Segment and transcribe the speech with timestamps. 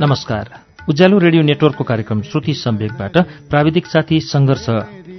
[0.00, 0.44] नमस्कार।
[0.88, 3.18] उज्यालो रेडियो नेटवर्कको कार्यक्रम श्रुति सम्वेकबाट
[3.50, 4.68] प्राविधिक साथी सङ्घर्ष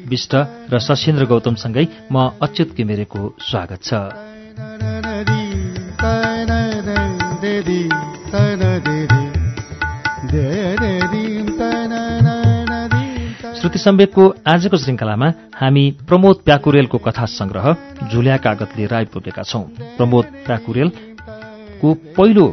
[0.08, 0.36] विष्ट
[0.74, 3.94] र सशेन्द्र गौतमसँगै म अच्युत किमेरेको स्वागत छ।
[13.82, 17.66] सम्वेकको आजको श्रृङ्खलामा हामी प्रमोद प्याकुरेलको कथा संग्रह
[18.12, 19.64] झुल्या कागत लिएर आइपुगेका छौं।
[19.98, 22.46] प्रमोद प्याकुरेलको पहिलो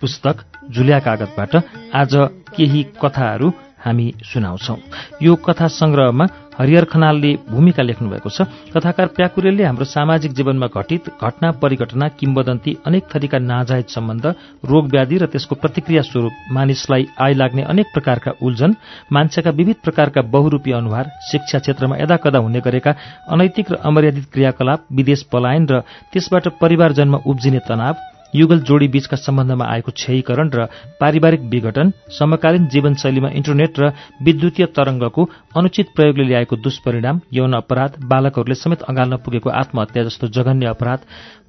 [0.00, 1.56] पुस्तक झुल्या कागतबाट
[1.94, 2.14] आज
[2.56, 3.48] केही कथाहरू
[3.84, 4.76] हामी सुनाउँछौ।
[5.22, 6.26] यो कथा संग्रहमा
[6.60, 13.04] हरिहर खनालले भूमिका लेख्नुभएको छ। कथाकार प्याकुरेलले हाम्रो सामाजिक जीवनमा घटित घटना परिघटना किम्बदन्ती अनेक
[13.08, 14.26] थरीका नाजायज सम्बन्ध
[14.64, 18.76] रोग व्याधि र त्यसको प्रतिक्रिया स्वरूप मानिसलाई आइ लाग्ने अनेक प्रकारका उल्झन
[19.08, 22.94] मान्छेका विविध प्रकारका बहुरूपी अनुहार शिक्षा क्षेत्रमा यदाकदा हुने गरेका
[23.30, 25.80] अनैतिक र अमर्यादित क्रियाकलाप विदेश पलायन र
[26.12, 30.64] त्यसबाट परिवारजनमा उब्जिने तनाव युगल जोडी बीचका सम्बन्धमा आएको क्षयीकरण र
[31.00, 33.90] पारिवारिक विघटन समकालीन जीवनशैलीमा इन्टरनेट र
[34.22, 35.22] विद्युतीय तरंगको
[35.56, 41.00] अनुचित प्रयोगले ल्याएको दुष्परिणाम यौन अपराध बालकहरूले समेत अँगाल्न पुगेको आत्महत्या जस्तो जघन्य अपराध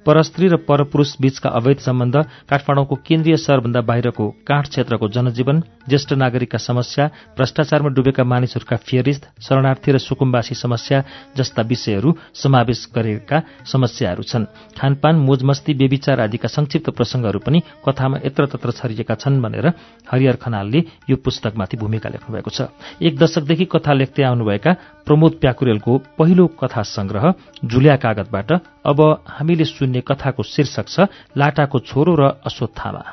[0.06, 2.16] परस्त्री र परपुरूष बीचका अवैध सम्बन्ध
[2.50, 7.06] काठमाडौँको केन्द्रीय शहरभन्दा बाहिरको काठ क्षेत्रको जनजीवन ज्येष्ठ नागरिकका समस्या
[7.38, 10.98] भ्रष्टाचारमा डुबेका मानिसहरूका फेरिस्त शरणार्थी र सुकुम्बासी समस्या
[11.38, 18.70] जस्ता विषयहरू समावेश गरेका समस्याहरू छन्। खानपान मोजमस्ती बेविचार आदिका संक्षिप्त प्रसंगहरू पनि कथामा यत्रतत्र
[18.74, 19.66] छरिएका छन् भनेर
[20.10, 20.80] हरिहर खनालले
[21.10, 24.70] यो पुस्तकमाथि भूमिका लेख्नुभएको छ। एक दशकदेखि कथा लेख्दै आउनुभएका
[25.06, 27.24] प्रमोद प्याकुरेलको पहिलो कथा संग्रह
[27.64, 28.52] जुलिया कागतबाट
[28.86, 33.04] अब हामीले सुन्ने कथाको शीर्षक छ लाटाको छोरो र अश्वत्थामा।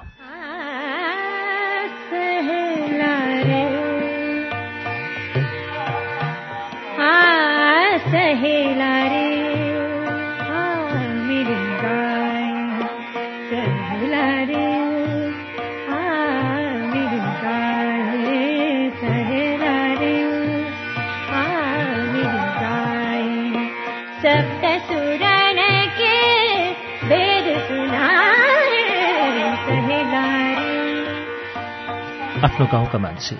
[32.39, 33.35] आफ्नो गाउँका मान्छे।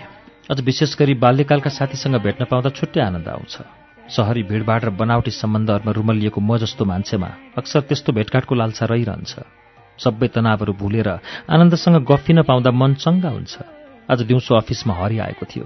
[0.52, 3.56] अझ विशेष गरी बाल्यकालका साथीसँग भेट्न पाउँदा छुट्टै आनन्द आउँछ।
[4.12, 9.34] सहरी भिडभाड र बनावटी सम्बन्धहरूमा रुमलिएको म जस्तो मान्छेमा अक्सर त्यस्तो भेटघाटको लालसा रहिरहन्छ।
[10.04, 11.10] सबै तनावहरू भुलेर
[11.48, 13.56] आनन्दसँग गफिन पाउँदा मन चङ्गा हुन्छ।
[14.12, 15.66] आज दिउँसो अफिसमा हरि आएको थियो।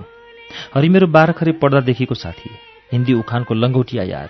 [0.75, 2.49] हरि मेरो बाह्रखरी पढ्दादेखिको साथी।
[2.93, 4.29] हिन्दी उखानको लङ्गौटिया यार।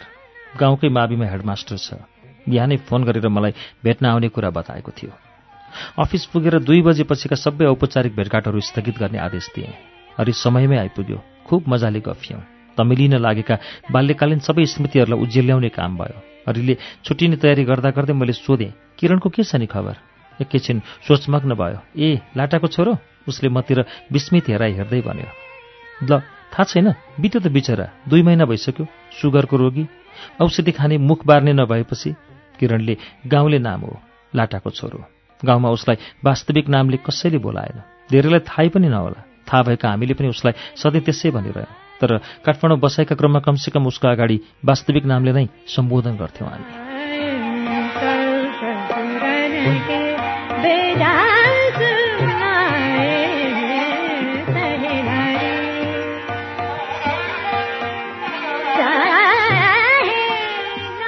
[0.56, 2.00] गाउँकै माविमा हेडमास्टर छ।
[2.48, 3.52] बिहानै फोन गरेर मलाई
[3.84, 5.33] भेट्न आउने कुरा बताएको थियो।
[6.00, 9.74] अफिस पुगेर दुई बजेपछिका सबै औपचारिक भेटघाटहरू स्थगित गर्ने आदेश दिए।
[10.20, 11.18] हरि समयमै आइपुग्यो।
[11.48, 12.42] खुब मजाले गफियौँ।
[12.78, 13.56] तमिलिन लागेका
[13.92, 16.18] बाल्यकालीन सबै स्मृतिहरूलाई उज्याल्याउने काम भयो।
[16.48, 19.96] हरिले छुट्टिने तयारी गर्दा गर्दै मैले सोधेँ किरणको के छ नि खबर?
[20.42, 22.98] एकैछिन सोचमग्न भयो। ए लाटाको छोरो?
[23.28, 25.30] उसले मतिर विस्मित हेराइ हेर्दै भन्यो।
[26.04, 26.20] ल
[26.52, 26.88] थाहा छैन।
[27.22, 28.86] बित्यो त बिचरा। दुई महिना भइसक्यो।
[29.22, 29.86] सुगरको रोगी।
[30.42, 32.16] औषधि खाने मुख बार्ने नभएपछि
[32.60, 32.98] किरणले
[33.28, 34.00] गाउँले नाम हो
[34.36, 35.13] लाटाको छोरो।
[35.46, 37.82] गाउँमा उसलाई वास्तविक नामले कसैले बोलाएन।
[38.12, 41.72] धेरैलाई थाहै पनि नहोला। थाहा भएका हामीले पनि उसलाई सधैँ त्यसै भनिरह्यौँ
[42.02, 46.84] तर काठमाडौँ बसाइका क्रममा कमसेकम उसको अगाडि वास्तविक नामले नै सम्बोधन गर्थ्यौँ हामी।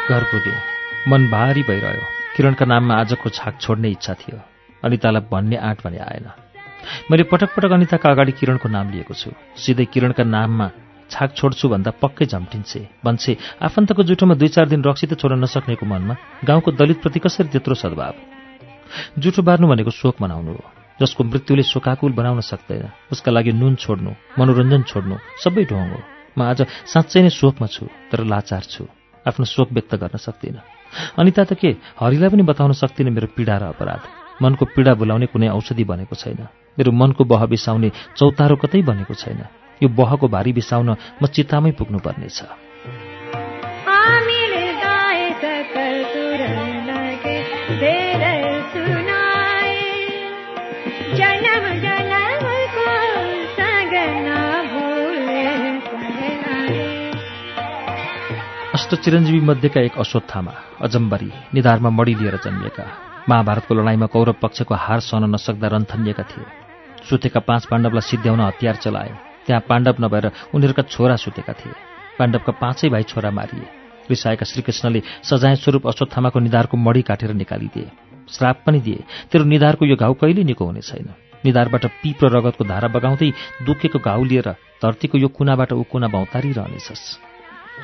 [0.09, 0.55] घर पुगे।
[1.07, 4.39] मन भारी भइरह्यो। किरणका नाममा आजको छाक छोड्ने इच्छा थियो।
[4.83, 6.27] अनितालाई भन्ने आँट भने आएन।
[7.09, 10.67] मैले पटक पटक अनिताका अगाडि किरणको नाम लिएको छु। सिधै किरणका नाममा
[11.11, 13.31] छाक छोड्छु भन्दा पक्कै झम्टिन्छे। भन्छे
[13.61, 18.13] आफन्तको जुठोमा दुई चार दिन रक्सी त छोड्न नसक्नेको मनमा गाउँको दलितप्रति कसरी त्यत्रो सद्भाव?
[19.15, 20.63] जुठो बार्नु भनेको शोक मनाउनु हो
[20.99, 25.99] जसको मृत्युले शोकाकुल बनाउन सक्दैन। उसका लागि नुन छोड्नु मनोरञ्जन छोड्नु सबै ढोङ हो।
[26.37, 28.83] म आज साँच्चै नै शोकमा छु तर लाचार छु।
[29.23, 30.74] आफ्नो शोक व्यक्त गर्न सक्दिनँ।
[31.17, 31.75] अनिता त के?
[31.99, 34.01] हरिलाई पनि बताउन सक्दिनँ मेरो पीडा र अपराध।
[34.41, 36.47] मनको पीडा बोलाउने कुनै औषधि बनेको छैन।
[36.79, 39.39] मेरो मनको बह बिसाउने चौतारो कतै बनेको छैन।
[39.83, 40.89] यो बहको भारी बिसाउन
[41.21, 42.39] म चित्तामै पुग्नुपर्नेछ।
[58.85, 60.51] अष्ट चिरञ्जीवी मध्येका एक अश्वत्थामा
[60.85, 62.83] अजम्बरी निधारमा मडी लिएर जन्मिएका।
[63.29, 66.45] महाभारतको लडाईँमा कौरव पक्षको हार सहन नसक्दा रन्थनिएका थिए।
[67.09, 69.09] सुतेका पाँच पाण्डवलाई सिद्ध्याउन हतियार चलाए।
[69.45, 71.73] त्यहाँ पाण्डव नभएर उनीहरूका छोरा सुतेका थिए।
[72.19, 73.65] पाण्डवका पाँचै भाइ छोरा मारिए।
[74.09, 77.89] रिसाएका श्रीकृष्णले सजाय स्वरूप अश्वत्थामाको निधारको मडी काटेर निकालिदिए।
[78.29, 81.09] श्राप पनि दिए तेरो निधारको यो घाउ कहिले निको हुने छैन?
[81.45, 83.33] निधारबाट पिप र रगतको धारा बगाउँदै
[83.65, 84.49] दुखेको घाउ लिएर
[84.81, 87.34] धरतीको यो कुनाबाट ऊ कुना बौतारिरहनेछस्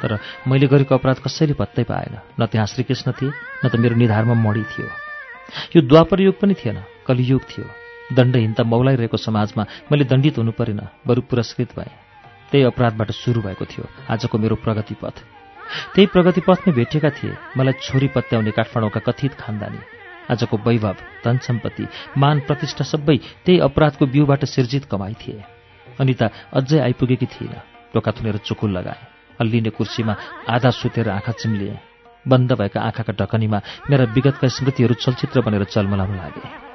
[0.02, 0.18] तर
[0.48, 3.32] मैले गरेको अपराध कसैले पत्तै पाएन। न त्यहाँ श्रीकृष्ण थिए
[3.66, 4.88] न त मेरो निधारमा मडी थियो।
[5.76, 6.78] यो द्वापर युग पनि थिएन
[7.08, 7.66] कलियुग थियो।
[8.16, 11.92] दण्डहीनता मौलाइरहेको समाजमा मैले दण्डित हुनु परेन बरु पुरस्कृत भएँ।
[12.52, 15.16] त्यही अपराधबाट सुरु भएको थियो आजको मेरो प्रगति पथ।
[15.96, 19.80] त्यही प्रगति पथमै भेटिएका थिए मलाई छोरी पत्याउने काठमाडौँका कथित खानदानी।
[20.32, 21.86] आजको वैभव धन सम्पत्ति
[22.18, 25.44] मान प्रतिष्ठा सबै त्यही अपराधको बिउबाट सिर्जित कमाई थिए।
[26.00, 27.54] अनिता अझै आइपुगेकी थिइन
[27.94, 29.02] टोका थुनेर चुकुल लगाए।
[29.42, 30.16] हल्लिने कुर्सीमा
[30.48, 31.78] आधा सुतेर आँखा चिम्लिए।
[32.26, 36.71] बन्द भएका आँखाका ढकनीमा मेरा विगतका स्मृतिहरू चलचित्र बनेर चलमलाउन लागे।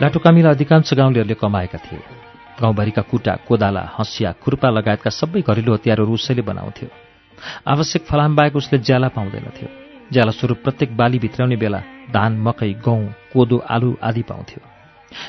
[0.00, 2.00] लाटोकामीलाई अधिकांश गाउँलेहरूले कमाएका थिए।
[2.60, 6.88] गाउँभरिका कुटा कोदाला हँसिया खुर्पा लगायतका सबै घरेलु हतियारहरू उसैले बनाउँथ्यो।
[7.68, 9.68] आवश्यक फलाम बाहेक उसले ज्याला पाउँदैनथ्यो।
[10.12, 11.80] ज्याला स्वरूप प्रत्येक बाली भित्राउने बेला
[12.16, 14.60] धान मकै गहुँ कोदो आलु आदि पाउँथ्यो।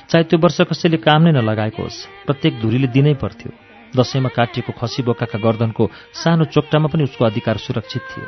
[0.10, 3.52] चाहे त्यो वर्ष कसैले काम नै नलगाएको होस् प्रत्येक धुरीले दिनै पर्थ्यो
[3.92, 5.84] दसैँमा काटिएको खसी बोकाका गर्दनको
[6.16, 8.26] सानो चोक्टामा पनि उसको अधिकार सुरक्षित थियो।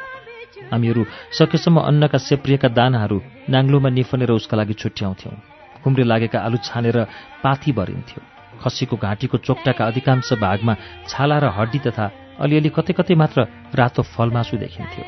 [0.72, 1.01] हामीहरू
[1.39, 3.18] सकेसम्म अन्नका सेप्रिएका दानाहरू
[3.48, 5.52] नाङ्लोमा निफनेर उसका लागि छुट्याउँथ्यौँ।
[5.83, 6.97] खुम्रे लागेका आलु छानेर
[7.44, 8.21] पाथी भरिन्थ्यो।
[8.62, 10.74] खसीको घाँटीको चोक्टाका अधिकांश भागमा
[11.09, 12.06] छाला र हड्डी तथा
[12.39, 13.39] अलिअलि कतै कतै मात्र
[13.75, 15.03] रातो फलमासु देखिन्थ्यो।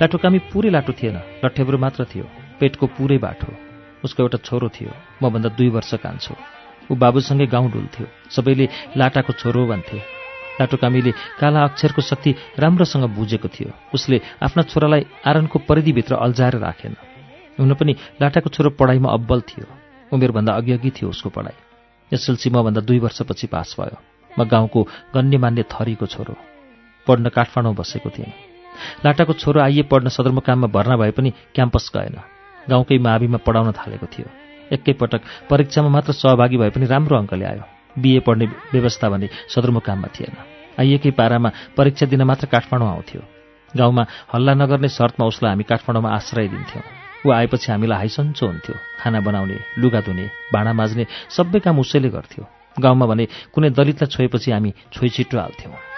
[0.00, 2.26] लाटोकामी पुरै लाटो थिएन लट्ठेब्रो मात्र थियो
[2.60, 3.50] पेटको पुरै बाठो
[4.04, 4.92] उसको एउटा छोरो थियो
[5.22, 6.34] मभन्दा दुई वर्ष कान्छो।
[6.90, 8.66] ऊ बाबुसँगै गाउँ डुल्थ्यो सबैले
[8.96, 9.98] लाटाको छोरो भन्थे।
[10.60, 16.94] लाटोकामीले काला अक्षरको शक्ति राम्रोसँग बुझेको थियो। उसले आफ्ना छोरालाई आरनको परिधिभित्र अल्झाएर राखेन।
[17.58, 19.66] हुन पनि लाटाको छोरो पढाइमा अब्बल थियो।
[20.12, 21.56] उमेरभन्दा अघि अघि थियो उसको पढाइ।
[22.12, 23.96] एसएलसी मभन्दा दुई वर्षपछि पास भयो।
[24.30, 24.82] म गाउँको
[25.14, 26.36] गण्यमान्य थरीको छोरो।
[27.06, 28.32] पढ्न काठमाडौँ बसेको थिएँ।
[29.04, 32.16] लाटाको छोरो आइए पढ्न सदरमुकाममा भर्ना भए पनि क्याम्पस गएन।
[32.70, 34.28] गाउँकै माविमा पढाउन थालेको थियो।
[34.72, 35.20] एकैपटक
[35.50, 37.64] परीक्षामा मात्र सहभागी भए पनि राम्रो अङ्क ल्यायो
[37.98, 40.36] बिए पढ्ने व्यवस्था भने सदरमुकाममा थिएन।
[40.80, 43.22] आइएकै पारामा परीक्षा दिन मात्र काठमाडौँ आउँथ्यो।
[43.76, 49.20] गाउँमा हल्ला नगर्ने शर्तमा उसलाई हामी काठमाडौँमा आश्रय दिन्थ्यौँ। ऊ आएपछि हामीलाई हाइसन्चो हुन्थ्यो खाना
[49.20, 52.44] बनाउने लुगा धुने भाँडा माझ्ने सबै काम उसैले गर्थ्यो।
[52.80, 53.24] गाउँमा भने
[53.54, 55.92] कुनै दलितलाई छोएपछि हामी छोइ छिटो हाल्थ्यौँ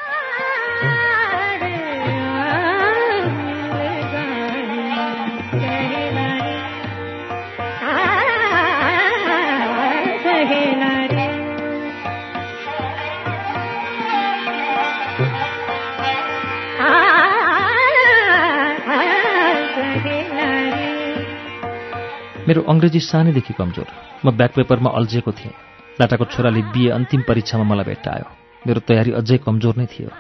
[22.45, 23.89] मेरो अङ्ग्रेजी सानैदेखि कमजोर।
[24.25, 25.53] म ब्याक पेपरमा अल्झेको थिएँ।
[25.97, 28.27] लाटाको छोराले बिए अन्तिम परीक्षामा मलाई भेट्टायो
[28.69, 30.11] मेरो तयारी अझै कमजोर नै थियो।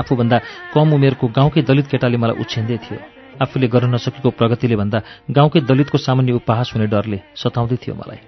[0.00, 0.36] आफूभन्दा
[0.72, 2.98] कम उमेरको गाउँकै दलित केटाले मलाई उछ्याउँदै थियो।
[3.44, 8.20] आफूले गर्न नसकेको प्रगतिले भन्दा गाउँकै दलितको सामान्य उपहास हुने डरले सताउँदै थियो मलाई।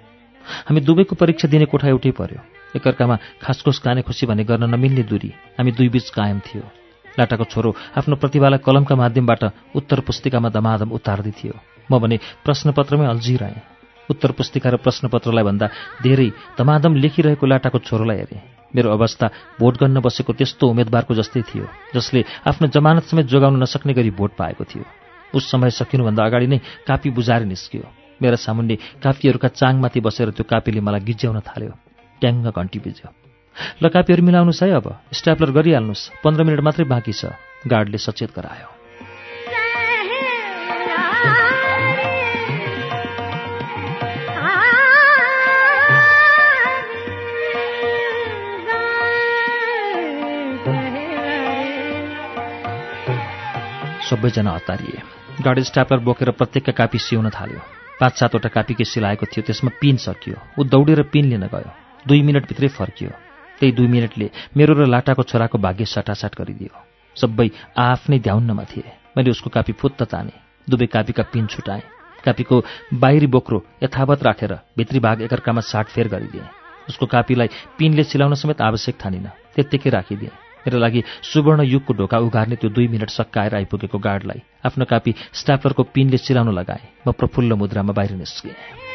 [0.69, 2.39] हामी दुवैको परीक्षा दिने कोठा एउटै पर्यो।
[2.77, 6.80] एकअर्कामा खासखोस काने खुसी भने गर्न नमिल्ने दूरी। हामी दुई बीच कायम थियो।
[7.19, 9.43] लाटाको छोरो आफ्नो प्रतिभालाई कलमका माध्यमबाट
[9.75, 11.55] उत्तर पुस्तिकामा दमादम उतार्दै थियो
[11.89, 13.61] म भने प्रश्नपत्रमै अल्झिरहेँ
[14.09, 15.67] उत्तर पुस्तिका र प्रश्नपत्रलाई भन्दा
[16.03, 18.41] धेरै धमाधम लेखिरहेको लाटाको छोरोलाई हेरेँ।
[18.75, 19.25] मेरो अवस्था
[19.59, 21.65] भोट गर्न बसेको त्यस्तो उम्मेद्वारको जस्तै थियो
[21.95, 24.83] जसले आफ्नो जमानत समेत जोगाउन नसक्ने गरी भोट पाएको थियो।
[25.35, 27.83] उस समय सकिनुभन्दा अगाडि नै कापी बुझाएर निस्कियो।
[28.21, 31.73] मेरा सामुन्ने कापीहरूका चाङमाथि बसेर त्यो कापीले मलाई गिज्याउन थाल्यो।
[32.21, 33.20] ट्याङ्ग घन्टी बिज्यो।
[33.83, 37.25] ल कापीहरू मिलाउनुहोस् है अब। स्ट्याप्लर गरिहाल्नुहोस्। पन्ध्र मिनट मात्रै बाँकी छ।
[37.67, 38.69] गार्डले सचेत गरायो।
[54.01, 55.01] सबैजना हतारिए।
[55.41, 57.61] गाडी स्ट्यापलर बोकेर प्रत्येकका कापी सिउन थाल्यो।
[57.99, 61.71] पाँच सातवटा कापीकै सिलाएको थियो। त्यसमा पिन सकियो ऊ दौडेर पिन लिन गयो।
[62.07, 63.30] दुई मिनटभित्रै फर्कियो।
[63.61, 64.27] त्यही दुई मिनटले
[64.57, 66.73] मेरो र लाटाको छोराको भाग्य सटासाट गरिदियो।
[67.15, 70.33] सबै आफ्नै ध्याउन्नमा थिए। मैले उसको कापी फुत्त ताने
[70.67, 71.85] दुवै कापीका पिन छुटाएँ।
[72.25, 72.55] कापीको
[72.97, 76.49] बाहिरी बोक्रो यथावत राखेर भित्री भाग एकअर्कामा साटफेर गरिदिएँ।
[76.89, 82.55] उसको कापीलाई पिनले सिलाउन समेत आवश्यक ठानिन त्यत्तिकै राखिदिएँ। मेरो लागि सुवर्ण युगको ढोका उघार्ने
[82.55, 87.93] त्यो दुई मिनट सक्काएर आइपुगेको गार्डलाई आफ्नो कापी स्ट्यापलरको पिनले चिलाउन लगाए। म प्रफुल्ल मुद्रामा
[87.93, 88.90] बाहिर निस्केँ।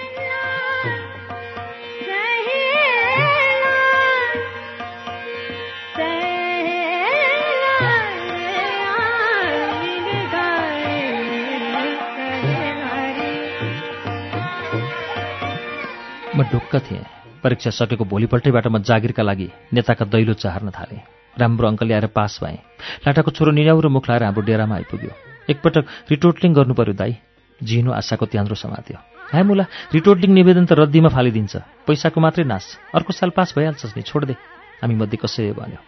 [16.36, 17.04] म ढुक्क थिएँ।
[17.40, 21.00] परीक्षा सकेको भोलिपल्टैबाट म जागिरका लागि नेताका दैलो चाहर्न थालेँ।
[21.40, 22.60] राम्रो अङ्क ल्याएर पास भएँ।
[23.08, 25.12] लाटाको छोरो निन्याउरो मुख लाएर हाम्रो डेरामा आइपुग्यो।
[25.48, 27.16] एकपटक रिटोटलिङ गर्नु पर्यो दाई।
[27.56, 28.98] जिनो आशाको त्यान्द्रो समात्यो।
[29.32, 29.64] हाय मुला
[29.96, 31.56] रिटोटलिङ निवेदन त रद्दीमा फालिदिन्छ।
[31.88, 34.36] पैसाको मात्रै नाश। अर्को साल पास भइहाल्छस् नि छोड्दे।
[34.84, 35.80] हामी मध्ये कसै भन्यो।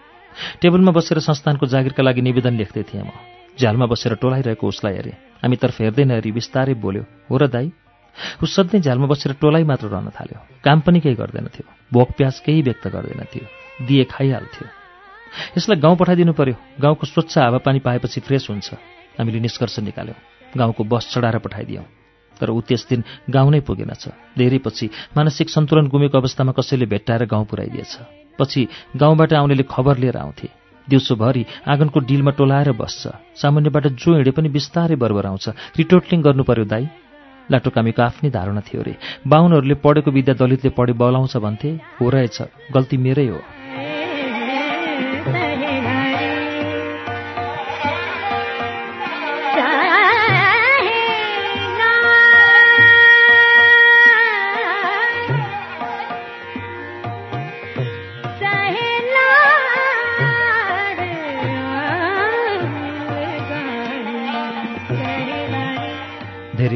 [0.64, 3.12] टेबलमा बसेर संस्थानको जागिरका लागि निवेदन लेख्दै थिएँ म।
[3.60, 7.68] झ्यालमा बसेर टोलाइरहेको उसलाई हेरेँ। हामी तर्फ हेर्दै नहेरी बिस्तारै बोल्यो हो र दाई
[8.42, 12.62] ऊ सधैँ झ्यालमा बसेर टोलाइ मात्र रहन थाल्यो। काम पनि केही गर्दैनथ्यो भोक प्याज केही
[12.62, 13.44] व्यक्त गर्दैनथ्यो
[13.86, 14.66] दिए खाइहाल्थ्यो।
[15.56, 18.68] यसलाई गाउँ पठाइदिनु पर्यो। गाउँको स्वच्छ हावापानी पाएपछि फ्रेस हुन्छ।
[19.18, 20.18] हामीले निष्कर्ष निकाल्यौँ।
[20.56, 21.84] गाउँको बस चढाएर पठाइदियौँ।
[22.40, 24.08] तर ऊ त्यस दिन गाउँ नै पुगेनछ।
[24.38, 27.92] धेरै पछि मानसिक सन्तुलन गुमेको अवस्थामा कसैले भेट्टाएर गाउँ पुऱ्याइदिएछ।
[28.38, 30.48] पछि गाउँबाट आउनेले खबर लिएर आउँथे।
[30.88, 33.02] दिउँसोभरि आँगनको डिलमा टोलाएर बस्छ।
[33.36, 36.86] सामान्यबाट जो हिँडे पनि बिस्तारै बरबर आउँछ रिटोटलिङ गर्नु पर्यो दाई।
[37.50, 38.94] लाटोकामीको आफ्नै धारणा थियो अरे
[39.26, 42.38] बाहुनहरूले पढेको विद्या दलितले पढे बलाउँछ भन्थे हो रहेछ
[42.72, 43.40] गल्ती मेरै हो।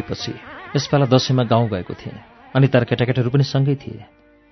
[0.02, 2.18] पछि यसपाला दसैँमा गाउँ गएको थिएँ
[2.56, 4.04] अनि तार केटाकेटीहरू पनि सँगै थिए।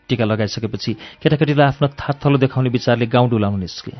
[0.09, 3.93] टिका लगाइसकेपछि केटाकेटीलाई आफ्नो थातथलो देखाउने विचारले गाउँ डुलाउनु निस्के।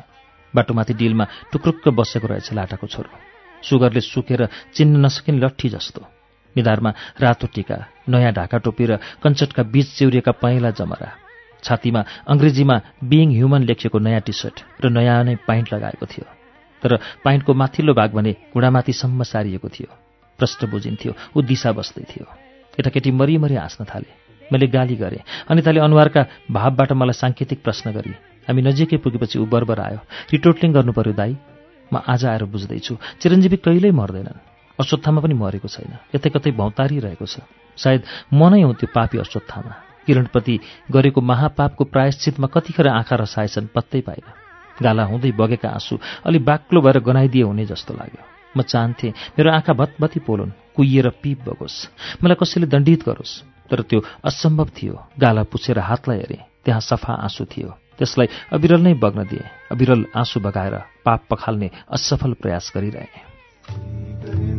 [0.53, 3.09] बाटोमाथि डिलमा टुक्रुक्क बसेको रहेछ लाटाको छोरो।
[3.63, 6.01] सुगरले सुकेर चिन्न नसकिने लट्ठी जस्तो।
[6.55, 7.77] निधारमा रातो टिका
[8.09, 11.09] नयाँ ढाका टोपी र कञ्चटका बीच चिउरिएका पहेँला जमरा।
[11.63, 16.25] छातीमा अङ्ग्रेजीमा बिङ ह्युमन लेखिएको नयाँ टी सर्ट र नयाँ नै पाइन्ट लगाएको थियो।
[16.83, 16.91] तर
[17.23, 20.10] पाइन्टको माथिल्लो भाग भने घुँडामाथिसम्म सारिएको थियो।
[20.41, 22.25] प्रष्ट बुझिन्थ्यो। ऊ दिशा बस्दै थियो।
[22.73, 24.09] केटाकेटी मरिमरि हाँस्न थाले।
[24.49, 26.21] मैले गाली गरेँ। अनिताले अनुहारका
[26.51, 28.13] भावबाट मलाई साङ्केतिक प्रश्न गरी।
[28.49, 29.99] हामी नजिकै पुगेपछि ऊ बर्बर आयो
[30.33, 31.37] रिटोटलिङ गर्नु पर्यो दाई।
[31.93, 34.39] म आज आएर बुझ्दैछु। चिरञ्जीवी कहिल्यै मर्दैनन्।
[34.79, 37.45] अश्वत्थामा पनि मरेको छैन। यतै कतै भौतारिरहेको छ।
[37.77, 38.01] सायद
[38.33, 39.73] म नै हुँ त्यो पापी अश्वत्थामा।
[40.07, 40.55] किरणप्रति
[40.91, 44.25] गरेको महापापको प्रायश्चितमा कतिखेर आँखा रसाएछन् पत्तै पाइन।
[44.81, 49.73] गाला हुँदै बगेका आँसु अलि बाक्लो भएर गनाइदिए हुने जस्तो लाग्यो। म चाहन्थेँ मेरो आँखा
[49.73, 51.77] भतभती पोलुन् कुहिएर पिप बगोस्।
[52.23, 53.41] मलाई कसैले दण्डित गरोस्
[53.71, 58.93] तर त्यो असम्भव थियो। गाला पुछेर हातलाई हेरेँ त्यहाँ सफा आँसु थियो। त्यसलाई अविरल नै
[58.93, 64.50] बग्न दिए अविरल आँसु बगाएर पाप पखाल्ने असफल प्रयास गरिरहे।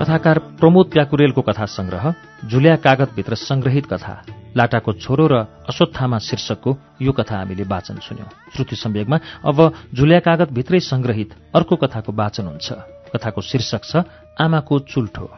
[0.00, 2.04] कथाकार प्रमोद प्याकुरेलको कथा संग्रह
[2.48, 4.14] झुल्या कागतभित्र संग्रहित कथा
[4.56, 5.34] लाटाको छोरो र
[5.68, 6.70] अश्वत्थामा शीर्षकको
[7.04, 9.58] यो कथा हामीले वाचन सुन्यौं। श्रुति सम्वेगमा अब
[9.92, 12.68] झुल्या कागतभित्रै संग्रहित अर्को कथाको वाचन हुन्छ।
[13.12, 13.96] कथाको शीर्षक छ
[14.40, 15.28] आमाको चुल्ठो।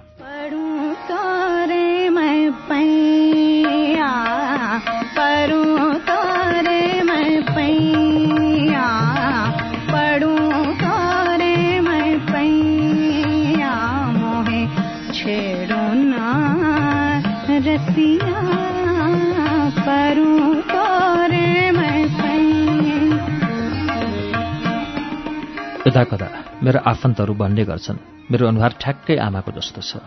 [25.92, 26.28] कदा कदा
[26.64, 28.00] मेरो आफन्तहरू भन्ने गर्छन्
[28.32, 30.00] मेरो अनुहार ठ्याक्कै आमाको जस्तो छ।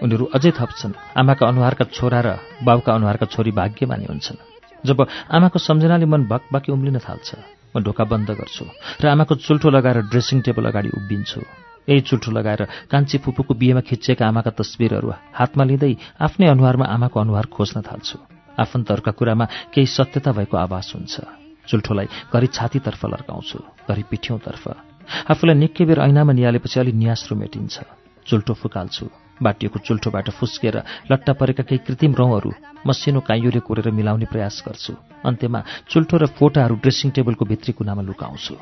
[0.00, 2.28] उनीहरू अझै थप्छन् आमाका अनुहारका छोरा र
[2.64, 4.40] बाउका अनुहारका छोरी भाग्यमानी हुन्छन्।
[4.88, 8.64] जब आमाको सम्झनाले मन भकभकी उम्लिन थाल्छ म ढोका बन्द गर्छु
[8.96, 11.40] र आमाको चुल्ठो लगाएर ड्रेसिङ टेबल अगाडि उभिन्छु।
[11.92, 15.92] यही चुल्ठो लगाएर कान्छी फुपूको बिहेमा खिचिएका आमाका तस्विरहरू हातमा लिँदै
[16.24, 18.16] आफ्नै अनुहारमा आमाको अनुहार खोज्न थाल्छु।
[18.56, 19.44] आफन्तहरूका कुरामा
[19.76, 21.14] केही सत्यता भएको आभास हुन्छ।
[21.68, 23.58] चुल्ठोलाई घरि छातीतर्फ लर्काउँछु
[23.92, 24.87] घरि पिठ्यौँतर्फ।
[25.28, 27.74] आफूलाई निकै बेर ऐनामा निहालेपछि अलि नियास्रो मेटिन्छ
[28.26, 29.06] चुल्ठो फुकाल्छु
[29.42, 30.76] बाटिएको चुल्ठोबाट फुस्केर
[31.10, 32.50] लट्टा परेका केही कृत्रिम रौँहरू
[32.86, 34.92] मसिनो काइयोले कोरेर मिलाउने प्रयास गर्छु
[35.24, 35.60] अन्त्यमा
[35.90, 38.54] चुल्ठो र फोटाहरू ड्रेसिङ टेबलको भित्री कुनामा लुकाउँछु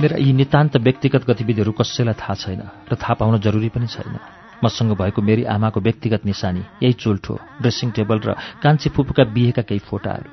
[0.00, 2.62] मेरा यी नितान्त व्यक्तिगत गतिविधिहरू कसैलाई थाहा छैन
[2.92, 4.18] र थाहा पाउन जरुरी पनि छैन।
[4.64, 9.80] मसँग भएको मेरी आमाको व्यक्तिगत निशानी यही चुल्ठो ड्रेसिङ टेबल र कान्छी फुपूका बिहेका केही
[9.80, 10.30] फोटाहरू।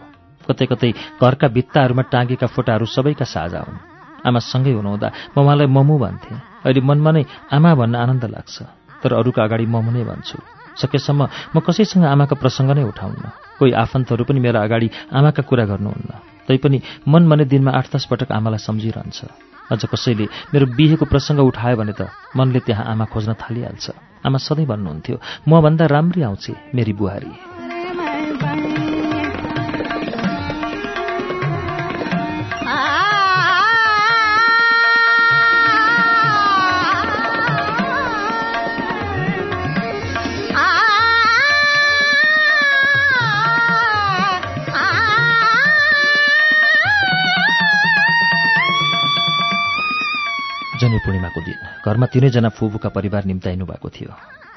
[0.49, 0.91] कतै कतै
[1.21, 3.79] घरका भित्ताहरूमा टाँगेका फोटाहरू सबैका साझा हुन्।
[4.27, 8.55] आमासँगै हुनुहुँदा म उहाँलाई ममु भन्थेँ। अहिले मनमा नै आमा भन्न आनन्द लाग्छ।
[9.03, 10.37] तर अरूका अगाडि ममु नै भन्छु।
[10.75, 11.21] सकेसम्म
[11.55, 13.25] म कसैसँग आमाका प्रसङ्ग नै उठाउन्न।
[13.59, 16.11] कोही आफन्तहरू पनि मेरा अगाडि आमाका कुरा गर्नुहुन्न।
[16.47, 19.19] तैपनि मन मनै दिनमा आठ दस पटक आमालाई सम्झिरहन्छ।
[19.71, 23.85] अझ कसैले मेरो बिहेको प्रसङ्ग उठायो भने त मनले त्यहाँ आमा खोज्न थालिहाल्छ।
[24.25, 28.88] आमा सधैँ भन्नुहुन्थ्यो मभन्दा राम्री आउँछे मेरी बुहारी।
[50.79, 54.11] जनी पूर्णिमाको दिन। घरमा तिनैजना फुपूका परिवार निम्ताइनु भएको थियो।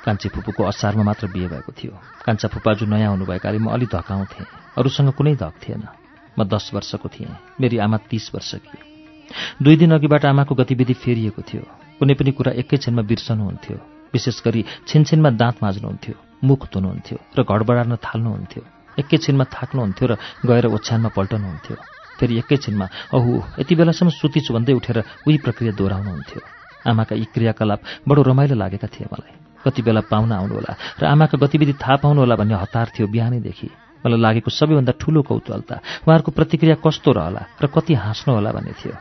[0.05, 1.93] कान्छी फुपूको असारमा मात्र बिहे भएको थियो।
[2.25, 4.47] कान्छा फुपाजु नयाँ हुनुभएकाले म अलि धकाउँथेँ।
[4.79, 5.83] अरूसँग कुनै धक थिएन।
[6.39, 8.79] म दस वर्षको थिएँ। मेरी आमा तीस वर्षकी
[9.63, 11.63] दुई दिन अघिबाट आमाको गतिविधि फेरिएको थियो।
[11.99, 13.77] कुनै पनि कुरा एकैछिनमा बिर्सनुहुन्थ्यो।
[14.15, 16.15] विशेष गरी छिनछिनमा दाँत माझ्नुहुन्थ्यो
[16.45, 18.63] मुख धुनुहुन्थ्यो र घर बढार्न थाल्नुहुन्थ्यो
[18.99, 21.77] एकैछिनमा थाक्नुहुन्थ्यो र गएर ओछ्यानमा पल्टनुहुन्थ्यो।
[22.19, 26.41] फेरि एकैछिनमा अहु यति बेलासम्म सुतिछु भन्दै उठेर उही प्रक्रिया दोहोऱ्याउनुहुन्थ्यो।
[26.91, 31.73] आमाका यी क्रियाकलाप बडो रमाइलो लागेका थिए मलाई। कति बेला पाहुना आउनुहोला र आमाका गतिविधि
[31.79, 33.69] थाहा पाउनुहोला भन्ने हतार थियो बिहानैदेखि।
[34.03, 38.95] मलाई लागेको सबैभन्दा ठूलो कौतूहलता उहाँहरूको प्रतिक्रिया कस्तो रहला र कति हाँस्नुहोला भन्ने थियो।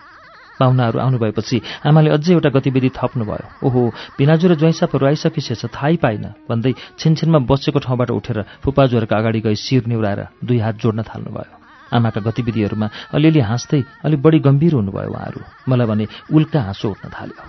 [0.61, 1.57] पाहुनाहरू आउनुभएपछि
[1.89, 3.81] आमाले अझै एउटा गतिविधि थप्नुभयो। ओहो
[4.17, 9.89] बिनाजु र ज्वाइँसापहरू आइसकिसेछ थाहै पाइन भन्दै छिनछिनमा बसेको ठाउँबाट उठेर फुपाजुहरूका अगाडि गई शिर
[9.89, 11.60] निहुराएर दुई हात जोड्न थाल्नुभयो।
[11.93, 17.43] आमाका गतिविधिहरूमा अलिअलि हाँस्दै अलि बढी गम्भीर हुनुभयो उहाँहरू। मलाई भने उल्का हाँसो उठ्न थाल्यो।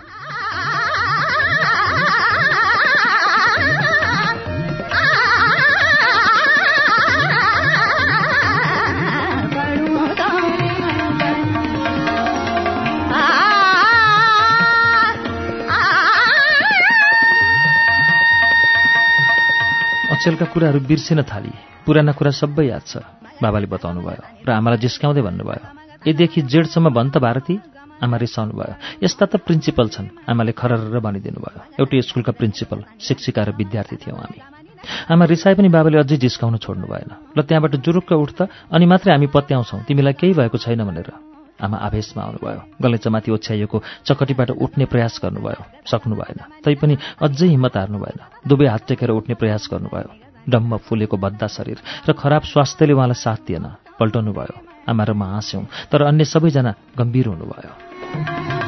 [20.12, 21.50] अचेलका कुराहरू बिर्सिन थाली
[21.86, 23.02] पुराना कुरा सबै याद छ।
[23.44, 25.66] बाबाले बताउनु भयो र आमालाई जिस्काउँदै भन्नुभयो
[26.08, 27.54] यदेखि जेडसम्म भन् त भारती
[28.04, 28.74] आमा रिसाउनु भयो
[29.04, 34.18] यस्ता त प्रिन्सिपल छन् आमाले खरर भनिदिनु भयो एउटै स्कुलका प्रिन्सिपल शिक्षिका र विद्यार्थी थियौँ
[34.18, 34.40] हामी
[34.82, 38.38] आमा रिसाए पनि बाबाले अझै जिस्काउन छोड्नु भएन। ल त्यहाँबाट जुरुक्क उठ्थ
[38.74, 41.10] अनि मात्रै हामी पत्याउँछौँ। तिमीलाई केही भएको छैन भनेर
[41.62, 43.76] आमा आवेशमा आउनुभयो गलैँचामाथि ओछ्याइएको
[44.06, 49.34] चकटीबाट उठ्ने प्रयास गर्नुभयो। सक्नु भएन। तैपनि अझै हिम्मत हार्नु भएन। दुवै हात टेकेर उठ्ने
[49.38, 51.78] प्रयास गर्नुभयो। डम्म फुलेको बद्दा शरीर
[52.08, 53.66] र खराब स्वास्थ्यले उहाँलाई साथ दिएन।
[53.98, 54.56] पल्टाउनु भयो
[54.88, 58.61] आमा र म हाँस्यौँ। तर अन्य सबैजना गम्भीर हुनुभयो।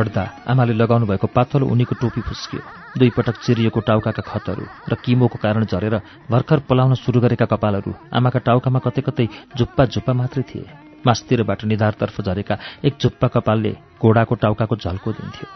[0.00, 2.62] लड्दा आमाले लगाउनु भएको पातलो उनीको टोपी फुस्कियो।
[2.98, 8.38] दुई पटक चिरिएको टाउकाका खतहरू र किमोको कारण झरेर भर्खर पलाउन सुरु गरेका कपालहरू आमाका
[8.48, 10.66] टाउकामा कतै कतै झुप्पा झुप्पा मात्रै थिए।
[11.06, 15.48] मास्तिरबाट निधारतर्फ झरेका एक झुप्पा कपालले घोडाको टाउकाको झल्को दिन्थ्यो।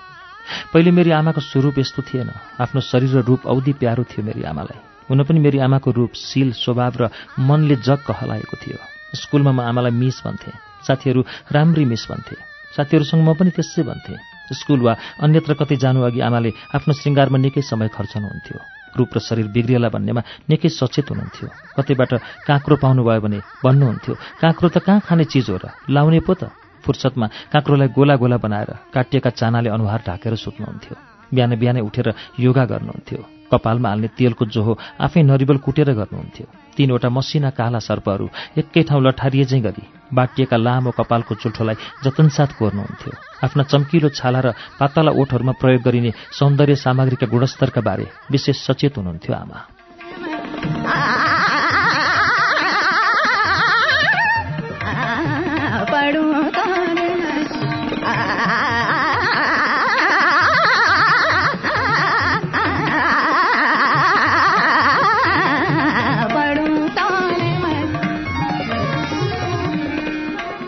[0.72, 2.30] पहिले मेरी आमाको स्वरूप यस्तो थिएन।
[2.61, 4.78] आफ्नो शरीर र रूप औधी प्यारो थियो मेरी आमालाई।
[5.09, 7.09] हुन पनि मेरी आमाको रूप शिल स्वभाव र
[7.40, 8.78] मनले जग कहलाएको थियो।
[9.16, 10.52] स्कुलमा म आमालाई मिस भन्थे।
[10.85, 11.20] साथीहरू
[11.52, 12.37] राम्री मिस भन्थे।
[12.76, 14.92] साथीहरूसँग म पनि त्यसै भन्थेँ। स्कुल वा
[15.24, 18.59] अन्यत्र कतै जानु अघि आमाले आफ्नो श्रृङ्गारमा निकै समय खर्चनुहुन्थ्यो।
[18.94, 22.12] रूप र शरीर बिग्रिएला भन्नेमा निकै सचेत हुनुहुन्थ्यो। कतैबाट
[22.46, 25.64] काँक्रो पाउनुभयो भने भन्नुहुन्थ्यो काँक्रो त कहाँ खाने चिज हो र?
[25.88, 26.52] लाउने पो त।
[26.85, 30.94] फुर्सदमा काँक्रोलाई गोला गोला बनाएर काटिएका चानाले अनुहार ढाकेर सुत्नुहुन्थ्यो।
[31.33, 37.50] बिहानै बिहानै उठेर योगा गर्नुहुन्थ्यो। कपालमा हाल्ने तेलको जोहो आफै नरिवल कुटेर गर्नुहुन्थ्यो। तीनवटा मसिना
[37.54, 38.26] काला सर्पहरू
[38.59, 43.12] एकै ठाउँ लठारिए चाहिँ गरी बाटिएका लामो कपालको चुल्ठोलाई जतनसाथ कोर्नुहुन्थ्यो।
[43.44, 44.48] आफ्ना चम्किलो छाला र
[44.80, 49.59] पातला ओठहरूमा प्रयोग गरिने सौन्दर्य सामग्रीका गुणस्तरका बारे विशेष सचेत हुनुहुन्थ्यो आमा।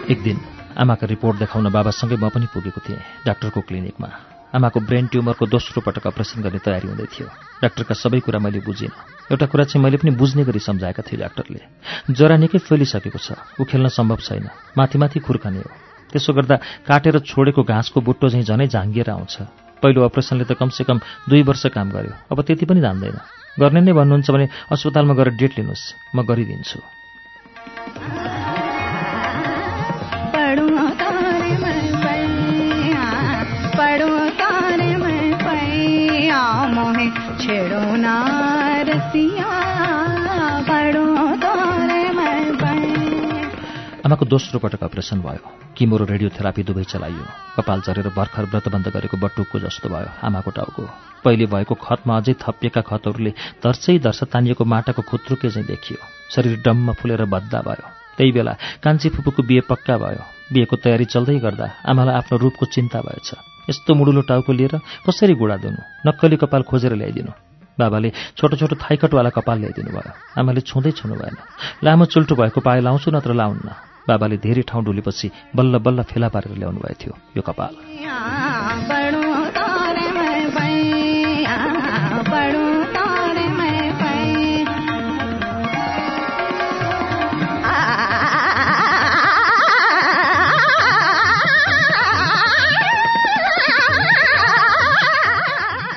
[0.07, 0.38] एक दिन
[0.79, 4.09] आमाका रिपोर्ट देखाउन बाबासँगै म पनि पुगेको थिएँ डाक्टरको क्लिनिकमा।
[4.55, 7.27] आमाको ब्रेन ट्युमरको दोस्रो पटक अपरेसन गर्ने तयारी हुँदै थियो।
[7.59, 8.95] डाक्टरका सबै कुरा मैले बुझिनँ।
[9.35, 11.61] एउटा कुरा चाहिँ मैले पनि बुझ्ने गरी सम्झाएका थिएँ डाक्टरले।
[12.14, 14.47] जरा निकै फैलिसकेको छ ऊ खेल्न सम्भव छैन
[14.79, 15.71] माथि माथि खुर्खने हो।
[16.14, 19.35] त्यसो गर्दा काटेर छोडेको घाँसको बुट्टो चाहिँ झनै झाँगिएर आउँछ।
[19.83, 23.19] पहिलो अपरेसनले त कमसेकम दुई वर्ष काम गर्यो अब त्यति पनि जान्दैन।
[23.59, 26.79] गर्ने नै भन्नुहुन्छ भने अस्पतालमा गएर डेट लिनुहोस् म गरिदिन्छु।
[44.07, 47.27] आमाको दोस्रो पटक अपरेसन भयो। किमो र रेडियोथेरापी दुवै चलाइयो।
[47.59, 50.83] कपाल झरेर भर्खर व्रतबन्ध गरेको बटुकको जस्तो भयो आमाको टाउको।
[51.27, 53.33] पहिले भएको खतमा अझै थपिएका खतहरूले
[53.66, 55.99] दर्सै दर्श तानिएको माटाको खुत्रुके चाहिँ देखियो।
[56.31, 60.23] शरीर डम्म फुलेर बद्दा भयो। त्यही बेला कान्छी फुपूको बिहे पक्का भयो।
[60.55, 63.35] बिहेको तयारी चल्दै गर्दा आमालाई आफ्नो रूपको चिन्ता भएछ।
[63.66, 65.83] यस्तो मुडुलो टाउको लिएर कसरी गुडा दिनु?
[66.07, 67.33] नक्कली कपाल खोजेर ल्याइदिनु।
[67.75, 71.37] बाबाले छोटो छोटो थाइकटवाला कपाल ल्याइदिनु भयो। आमाले छुँदै छुनु भएन।
[71.83, 76.55] लामो चुल्टो भएको पाए लाउँछु नत्र लाउन्न। बाबाले धेरै ठाउँ डुलेपछि बल्ल बल्ल फेला पारेर
[76.59, 77.75] ल्याउनु भएको थियो यो कपाल।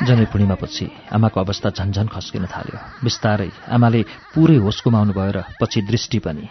[0.09, 4.01] जनै पूर्णिमापछि आमाको अवस्था झन्झन खस्किन थाल्यो। बिस्तारै आमाले
[4.33, 6.49] पुरै होस गुमाउनु भयो र पछि दृष्टि पनि।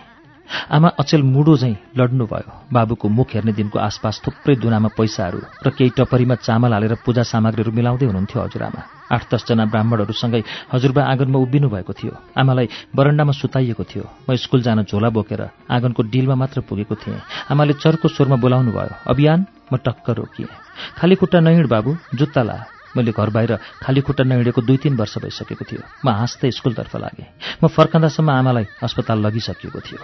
[0.49, 5.91] आमा अचेल मुडो झैँ लड्नुभयो। बाबुको मुख हेर्ने दिनको आसपास थुप्रै दुनामा पैसाहरू र केही
[5.97, 11.93] टपरीमा चामल हालेर पूजा सामग्रीहरू मिलाउँदै हुनुहुन्थ्यो हजुरआमा आठ दसजना ब्राह्मणहरूसँगै हजुरबा आँगनमा उभिनु भएको
[11.93, 17.21] थियो। आमालाई बरन्डामा सुताइएको थियो। म स्कुल जान झोला बोकेर आँगनको डिलमा मात्र पुगेको थिएँ।
[17.49, 20.53] आमाले चर्को स्वरमा बोलाउनु भयो अभियान म टक्क रोकिएँ।
[20.97, 25.18] खाली खुट्टा नहिँड बाबु जुत्ता ला। मैले घर बाहिर खाली खुट्टा नहिँडेको दुई तिन वर्ष
[25.18, 27.27] भइसकेको थियो। म हाँस्दै स्कुलतर्फ लागेँ।
[27.64, 30.01] म फर्कँदासम्म आमालाई अस्पताल लगिसकिएको थियो।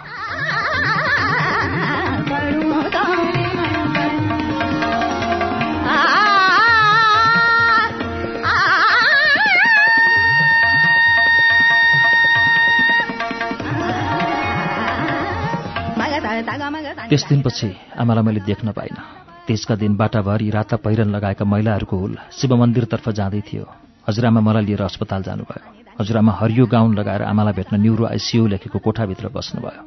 [17.09, 17.69] त्यस दिनपछि
[17.99, 23.41] आमालाई मैले देख्न पाइनँ। त्यसका दिन बाटाभरि राता पहिरन लगाएका महिलाहरूको हुल शिव मन्दिरतर्फ जाँदै
[23.41, 23.65] थियो।
[24.09, 25.63] हजुरआमा मलाई लिएर अस्पताल जानुभयो।
[26.01, 29.81] हजुरआमा हरियो गाउन लगाएर आमालाई भेट्न न्युरो आइसियु लेखेको कोठाभित्र बस्नुभयो।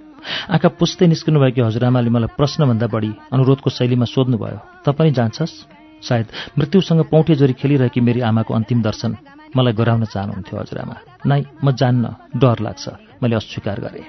[0.51, 1.07] आँखा पुस्दै
[1.51, 5.55] कि हजुरआमाले मलाई प्रश्नभन्दा बढी अनुरोधको शैलीमा सोध्नुभयो त पनि जान्छस्?
[6.03, 6.27] सायद
[6.59, 9.17] मृत्युसँग पौठे जोरी खेलिरहेकी मेरी आमाको अन्तिम दर्शन
[9.57, 12.05] मलाई गराउन चाहनुहुन्थ्यो हजुरआमा। नाइ म जान्न
[12.39, 12.89] डर लाग्छ।
[13.23, 14.07] मैले अस्वीकार गरेँ।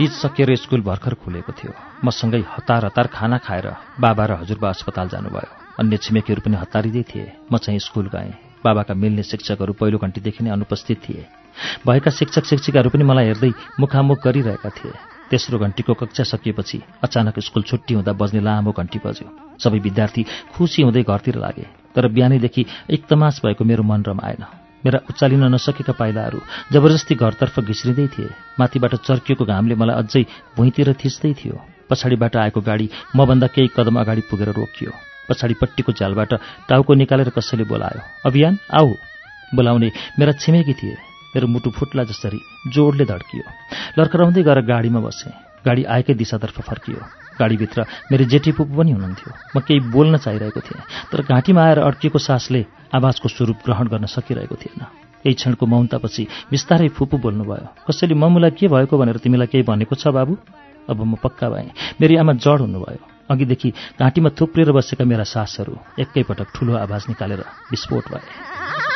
[0.00, 1.72] तिज सकिएर स्कुल भर्खर खुलेको थियो।
[2.04, 3.66] मसँगै हतार हतार खाना खाएर
[4.00, 8.32] बाबा र हजुरबा अस्पताल जानुभयो। अन्य छिमेकीहरू पनि हतारिँदै थिए। म चाहिँ स्कुल गएँ।
[8.64, 11.26] बाबाका मिल्ने शिक्षकहरू पहिलो घन्टीदेखि नै अनुपस्थित थिए।
[11.84, 14.92] भएका शिक्षक शिक्षिकाहरू पनि मलाई हेर्दै मुखामुख गरिरहेका थिए।
[15.28, 19.28] तेस्रो घन्टीको कक्षा सकिएपछि अचानक स्कुल छुट्टी हुँदा बज्ने लामो घन्टी बज्यो।
[19.60, 20.22] सबै विद्यार्थी
[20.56, 24.44] खुसी हुँदै घरतिर लागे। तर बिहानैदेखि एकदमास भएको मेरो मन रमाएन।
[24.84, 26.40] मेरा उचालिन नसकेका पाइलाहरू
[26.72, 28.28] जबरजस्ती घरतर्फ घिस्रिँदै थिए।
[28.60, 30.22] माथिबाट चर्किएको घामले मलाई अझै
[30.56, 31.56] भुइँतिर थिच्दै थियो।
[31.90, 34.90] पछाडिबाट आएको गाडी मभन्दा केही कदम अगाडि पुगेर रोकियो।
[35.28, 36.32] पछाडिपट्टिको झ्यालबाट
[36.68, 38.90] टाउको निकालेर कसैले बोलायो अभियान आऊ!
[39.54, 40.96] बोलाउने मेरा छिमेकी थिए।
[41.34, 42.40] मेरो मुटु फुट्ला जसरी
[42.74, 43.44] जोडले धड्कियो।
[43.98, 45.32] लर्कराउँदै गएर गाडीमा बसेँ।
[45.66, 50.82] गाडी आएकै दिशातर्फ फर्कियो। गाडीभित्र मेरो जेठी पुपु पनि हुनुहुन्थ्यो। म केही बोल्न चाहिरहेको थिएँ
[51.10, 52.60] तर घाँटीमा आएर अड्किएको सासले
[52.92, 54.80] आवाजको स्वरूप ग्रहण गर्न सकिरहेको थिएन।
[55.24, 60.12] केही क्षणको मौनतापछि बिस्तारै फुपू बोल्नुभयो कसैले ममुलाई के भएको भनेर तिमीलाई केही भनेको छ
[60.12, 60.36] बाबु?
[60.88, 66.48] अब म पक्का भएँ। मेरी आमा जड हुनुभयो। अघिदेखि घाँटीमा थुप्रिएर बसेका मेरा सासहरू एकैपटक
[66.50, 68.89] ठुलो आवाज निकालेर विस्फोट भए।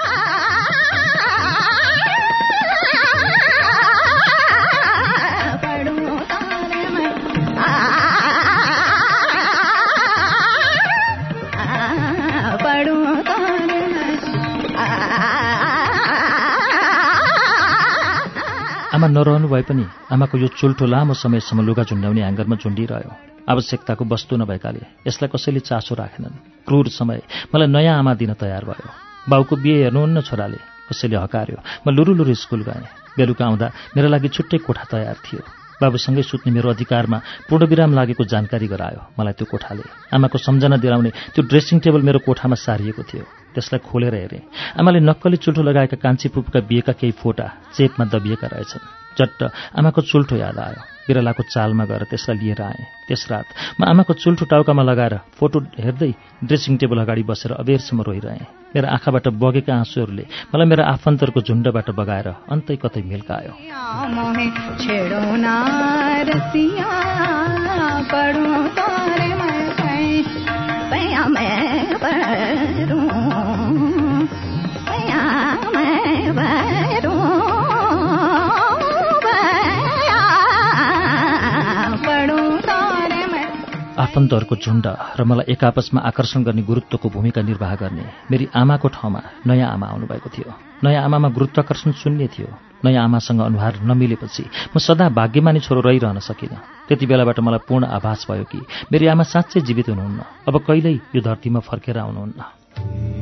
[19.15, 23.11] नरहनु भए पनि आमाको यो चुल्ठो लामो समयसम्म लुगा झुन्ड्याउने ह्याङ्गरमा झुन्डिरह्यो।
[23.47, 27.21] आवश्यकताको वस्तु नभएकाले यसलाई कसैले चासो राखेनन्। क्रूर समय।
[27.53, 28.89] मलाई नयाँ आमा दिन तयार भयो।
[29.31, 34.29] बाउको बिहे हेर्नुहुन्न छोराले। कसैले हकार्यो। म लुरु लुरु स्कुल गएँ। बेलुका आउँदा मेरो लागि
[34.29, 35.43] छुट्टै कोठा तयार थियो।
[35.81, 39.85] बाबुसँगै सुत्ने मेरो अधिकारमा पूर्णविराम लागेको जानकारी गरायो मलाई त्यो कोठाले।
[40.17, 43.25] आमाको सम्झना दिलाउने त्यो ड्रेसिङ टेबल मेरो कोठामा सारिएको थियो।
[43.55, 44.43] त्यसलाई खोलेर हेरेँ।
[44.81, 47.47] आमाले नक्कली चुल्ठो लगाएका कान्छी पुपका बिहेका केही फोटा
[47.77, 49.41] चेपमा दबिएका रहेछन्। चट्ट
[49.79, 53.47] आमाको चुल्ठो याद आयो। बिरलाको चालमा गएर त्यसलाई लिएर आएँ। त्यस रात
[53.79, 56.13] म आमाको चुल्ठो टाउकामा लगाएर फोटो हेर्दै
[56.49, 60.25] ड्रेसिङ टेबल अगाडि बसेर अबेरसम्म रोइरहेँ। मेरो आँखाबाट बगेका आँसुहरूले
[60.55, 63.53] मलाई मेरो आफन्तहरूको झुन्डबाट बगाएर अन्तै कतै मिल्कायो।
[83.95, 84.87] आफन्तहरूको झुण्ड
[85.19, 89.87] र मलाई एक आपसमा आकर्षण गर्ने गुरुत्वको भूमिका निर्वाह गर्ने मेरी आमाको ठाउँमा नयाँ आमा
[89.87, 90.51] आउनुभएको थियो।
[90.85, 92.51] नयाँ आमामा गुरुत्वाकर्षण शून्य थियो।
[92.85, 98.27] नयाँ आमासँग अनुहार नमिलेपछि म सदा भाग्यमानी छोरो रहिरहन सकिनँ। त्यति बेलाबाट मलाई पूर्ण आभास
[98.31, 98.59] भयो कि
[98.93, 103.14] मेरी आमा साँच्चै जीवित हुनुहुन्न। अब कहिल्यै यो धरतीमा फर्केर आउनुहुन्न।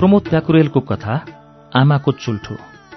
[0.00, 1.14] प्रमोद प्याकुरेलको कथा
[1.76, 2.54] आमाको चुल्ठो।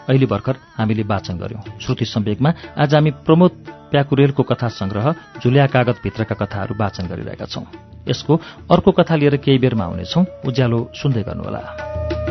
[0.10, 3.52] अहिले भर्खर हामीले वाचन गर्यौं। श्रुति सम्वेकमा आज हामी प्रमोद
[3.92, 5.12] प्याकुरेलको कथा संग्रह
[5.44, 7.64] झुलिया कागजभित्रका कथाहरू वाचन गरिरहेका छौं।
[8.08, 12.23] यसको अर्को कथा लिएर केही बेरमा आउनेछौ। उज्यालो सुन्दै गर्नुहोला।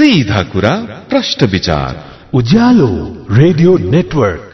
[0.00, 0.70] सीधा कुरा
[1.10, 1.96] प्रश्न विचार।
[2.34, 2.86] Ujyalo
[3.30, 4.46] radio network.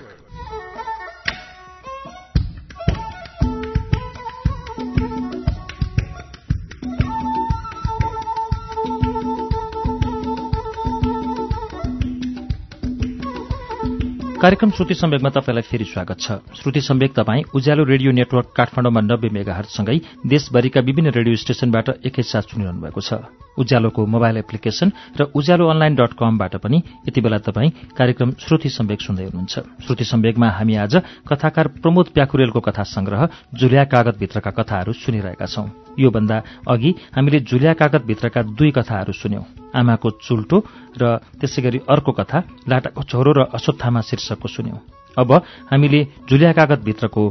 [14.41, 19.29] कार्यक्रम श्रुति सम्वेकमा तपाईँलाई फेरि स्वागत छ। श्रुति सम्वेक तपाईँ उज्यालो रेडियो नेटवर्क काठमाडौँमा नब्बे
[19.29, 25.95] मेगाहरसँगै देशभरिका विभिन्न रेडियो स्टेशनबाट एकैसाथ सुनिरहनु भएको छ। उज्यालोको मोबाइल एप्लिकेशन र उज्यालो अनलाइन
[25.95, 30.95] डट कमबाट पनि यति बेला तपाईँ कार्यक्रम श्रुति सम्वेक सुन्दै हुनुहुन्छ। श्रुति सम्वेकमा हामी आज
[31.29, 35.67] कथाकार प्रमोद प्याकुरेलको कथा संग्रह जुलिया कागतभित्रका कथाहरू सुनिरहेका छौं।
[35.99, 40.59] योभन्दा अघि हामीले जुलिया कागतभित्रका दुई कथाहरू सुन्यौं। आमाको चुल्टो
[41.01, 42.39] र त्यसै गरी अर्को कथा
[42.69, 44.79] लाटाको छोरो र अश्वत्थामा शीर्षकको सुन्यौं।
[45.17, 45.33] अब
[45.71, 47.23] हामीले जुलिया कागतभित्रको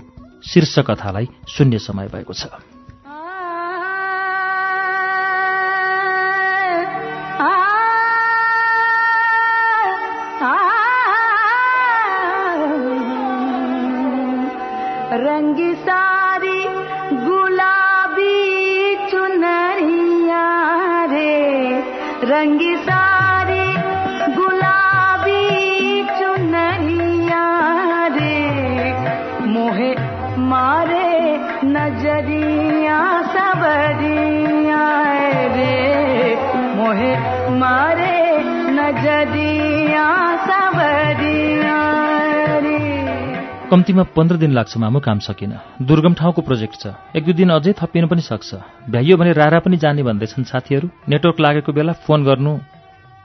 [0.43, 2.74] शीर्ष कथालाई सुन्ने समय भएको छ।
[43.65, 47.73] कम्तीमा पन्ध्र दिन लाग्छ मामु काम सकिन। दुर्गम ठाउँको प्रोजेक्ट छ। एक दुई दिन अझै
[47.73, 48.61] थपिनु पनि सक्छ।
[48.93, 52.51] भ्याइयो भने रारा पनि जाने भन्दैछन् साथीहरू। नेटवर्क लागेको बेला फोन गर्नु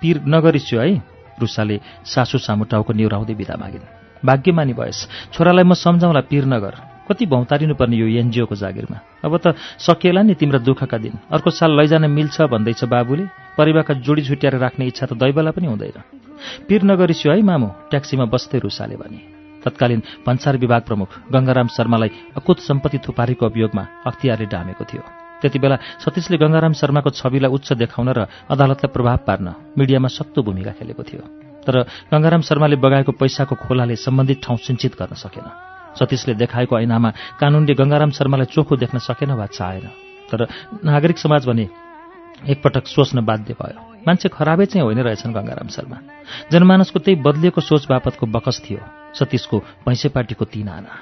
[0.01, 0.97] पिर नगरिस्यो है।
[1.37, 3.85] रुसाले सासु सामु टाउको निहुराउँदै बिदा मागिन्
[4.25, 4.99] भाग्यमानी भएस
[5.37, 6.73] छोरालाई म सम्झाउँला पिर नगर।
[7.05, 12.09] कति भौतारिनुपर्ने यो एनजिओको जागिरमा। अब त सकिएला नि तिम्रा दुःखका दिन। अर्को साल लैजान
[12.09, 13.25] मिल्छ भन्दैछ बाबुले।
[13.61, 16.01] परिवारका जोडी छुट्याएर राख्ने इच्छा त दैवला पनि हुँदैन।
[16.65, 22.59] पिर नगरिस्यो है मामु। ट्याक्सीमा बस्दै रुसाले भने। तत्कालीन भन्सार विभाग प्रमुख गंगाराम शर्मालाई अकुत
[22.61, 25.03] सम्पत्ति थुपारेको अभियोगमा अख्तियारले डामेको थियो।
[25.41, 28.21] त्यति बेला सतीशले गंगाराम शर्माको छविलाई उच्च देखाउन र
[28.51, 31.23] अदालतलाई प्रभाव पार्न मिडियामा सक्तो भूमिका खेलेको थियो।
[31.65, 31.75] तर
[32.13, 35.47] गंगाराम शर्माले बगाएको पैसाको खोलाले सम्बन्धित ठाउँ सिंचित गर्न सकेन।
[35.97, 39.87] सतीशले देखाएको ऐनामा कानूनले गंगाराम शर्मालाई चोखो देख्न सकेन वा चाहेन।
[40.29, 40.47] तर
[40.85, 41.69] नागरिक समाज भने
[42.49, 45.97] एकपटक सोच्न बाध्य भयो। मान्छे खराबै चाहिँ होइन रहेछन् गंगाराम शर्मा।
[46.53, 48.81] जनमानसको त्यही बदलिएको सोच बापतको बकस थियो।
[49.19, 50.95] सतीशको भैँसेपाटीको तीन आना।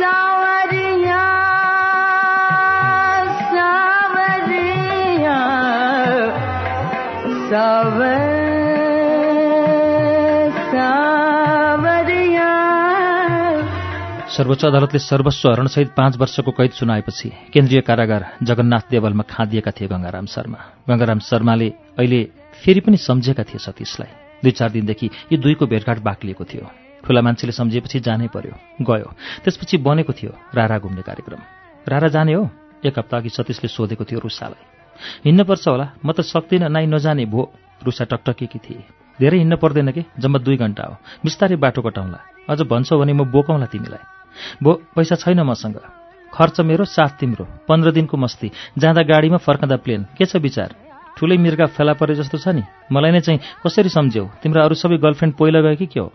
[0.00, 1.22] सावरिया
[3.52, 5.38] सावरिया
[7.50, 8.29] सावरिया।
[14.40, 20.26] सर्वोच्च अदालतले सर्वस्व हरणसहित पाँच वर्षको कैद सुनाएपछि केन्द्रीय कारागार जगन्नाथ देवलमा खाँदिएका थिए गङ्गाराम
[20.26, 21.68] शर्मा। गङ्गाराम शर्माले
[22.00, 22.20] अहिले
[22.64, 24.10] फेरि पनि सम्झेका थिए सतीशलाई।
[24.42, 26.64] दुई चार दिनदेखि यी दुईको भेटघाट बाक्लिएको थियो।
[27.04, 29.08] ठुला मान्छेले सम्झिएपछि जानै पर्यो। गयो।
[29.44, 31.40] त्यसपछि बनेको थियो रारा घुम्ने कार्यक्रम।
[31.88, 32.48] रारा जाने हो?
[32.84, 34.64] एक हप्ता अघि सतीशले सोधेको थियो रुसालाई।
[35.24, 37.52] हिँड्नुपर्छ होला। म त सक्दिनँ नाइ नजाने भो।
[37.84, 38.84] रुसा टकटकेकी थिए।
[39.20, 40.02] धेरै हिँड्न पर्दैन कि?
[40.18, 44.19] जम्मा दुई घन्टा हो। बिस्तारै बाटो कटाउँला अझ भन्छौ भने म बोकाउँला तिमीलाई।
[44.62, 45.76] भो पैसा छैन मसँग।
[46.34, 50.74] खर्च मेरो साथ तिम्रो। पन्ध्र दिनको मस्ती। जाँदा गाडीमा फर्कँदा प्लेन। के छ विचार?
[51.16, 52.62] ठुलै मिर्गा फेला परे जस्तो छ नि।
[52.92, 54.24] मलाई नै चाहिँ कसरी सम्झ्यौ?
[54.42, 56.12] तिम्रो अरू सबै गर्लफ्रेन्ड पहिला गयो कि के हो?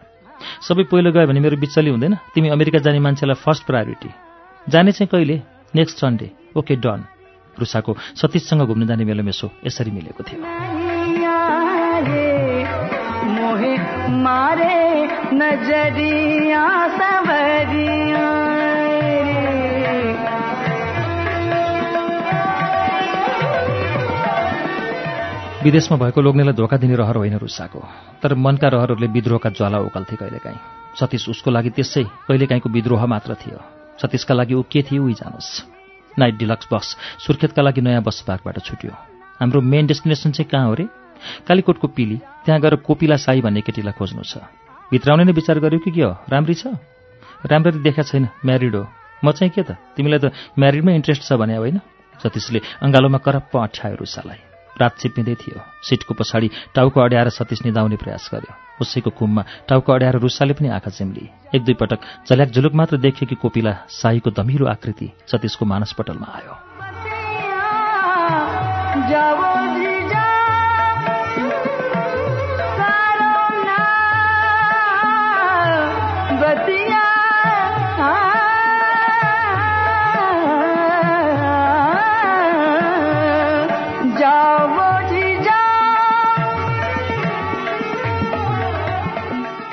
[0.61, 4.09] सबै पहिलो गयो भने मेरो बिचली हुँदैन। तिमी अमेरिका जाने मान्छेलाई फर्स्ट प्रायोरिटी।
[4.69, 5.41] जाने चाहिँ कहिले?
[5.75, 7.05] Next Sunday. Okay done.
[7.59, 10.39] रुसाको सतीशसँग घुम्न जाने मेलोमेसो यसरी मिलेको थियो।
[13.55, 13.75] मोहे
[14.19, 14.75] मारे
[15.33, 18.23] नजरिया सवरिया
[25.63, 27.79] विदेशमा भएको लोग्नेलाई धोका दिने रहर होइन रुसाको
[28.23, 30.59] तर मनका रहरहरूले विद्रोहका ज्वाला ओकल्थे कहिलेकाहीँ।
[30.99, 33.59] सतीश उसको लागि त्यसै कहिलेकाहीँको विद्रोह मात्र थियो।
[34.01, 36.85] सतीशका लागि ऊ के थियो उही जानुहोस् नाइट डिलक्स बस
[37.23, 38.91] सुर्खेतका लागि नयाँ बस पार्कबाट छुट्यो।
[39.39, 41.04] हाम्रो मेन डेस्टिनेसन चाहिँ कहाँ हो रे?
[41.47, 44.37] कालीकोटको पिली त्यहाँ गएर कोपिला साई भन्ने केटीलाई खोज्नु छ।
[44.91, 46.15] भित्राउने नै विचार गर्यो कि के हो?
[46.29, 46.67] राम्री छ?
[47.45, 48.87] राम्ररी देखा छैन। म्यारिड हो।
[49.25, 49.71] म चाहिँ के त?
[49.95, 51.81] तिमीलाई त म्यारिडमै इन्ट्रेस्ट छ भने होइन?
[52.23, 54.37] सतीशले अङ्गालोमा करप्प अठ्यायो रुसालाई।
[54.81, 60.15] रात छिप्पिँदै थियो। सिटको पछाडि टाउको अड्याएर सतीश निदाउने प्रयास गर्यो। उसैको कुममा टाउको अड्याएर
[60.19, 65.11] रुसाले पनि आँखा चिम्ली। एक दुई पटक झल्याक झुलुक मात्र देखेकी कोपिला साईको धमिलो आकृति
[65.31, 66.53] सतीशको मानसपटलमा आयो।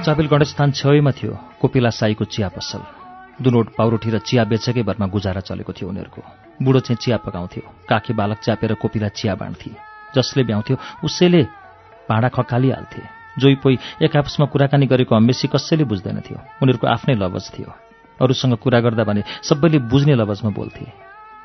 [0.02, 2.82] चापेल गणेशस्थान छेउमा थियो कोपिला साईको चिया पसल।
[3.38, 6.22] दुनोट पाउरोठी र चिया बेचेकै भरमा गुजारा चलेको थियो उनीहरूको।
[6.58, 9.70] बुढो चाहिँ चिया पकाउँथ्यो काखे बालक च्यापेर कोपिला चिया बाँड्थे।
[10.10, 11.42] जसले भ्याउँथ्यो उसैले
[12.10, 13.02] भाँडा खकालिहाल्थे।
[13.38, 17.70] जोइ पोइ एक आपसमा कुराकानी गरेको हम्मेसी कसैले बुझ्दैनथ्यो। उनीहरूको आफ्नै लवज थियो।
[18.18, 20.86] अरूसँग कुरा गर्दा भने सबैले बुझ्ने लवजमा बोल्थे।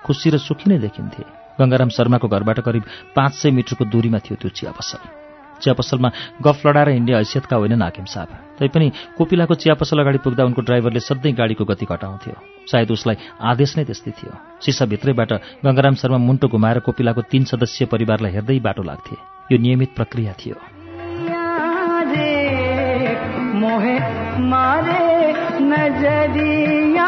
[0.02, 1.24] खुसी र सुखी नै देखिन्थे।
[1.62, 5.27] गङ्गाराम शर्माको घरबाट करिब पाँच सय मिटरको दूरीमा थियो त्यो चिया पसल।
[5.62, 8.28] चिया पसलमा गफ लडाएर हिँड्ने हैसियतका होइनन् हाकिम साहब।
[8.60, 12.36] तैपनि कोपिलाको चिया पसल अगाडि पुग्दा उनको ड्राइभरले सधैँ गाडीको गति घटाउँथ्यो।
[12.72, 15.34] सायद उसलाई आदेश नै त्यस्तै थियो। सिसाभित्रैबाट
[15.66, 19.16] गङ्गाराम शर्मा मुन्टो घुमाएर कोपिलाको तीन सदस्यीय परिवारलाई हेर्दै बाटो लाग्थे।
[19.52, 20.56] यो नियमित प्रक्रिया थियो।
[24.48, 27.08] मारे नजरिया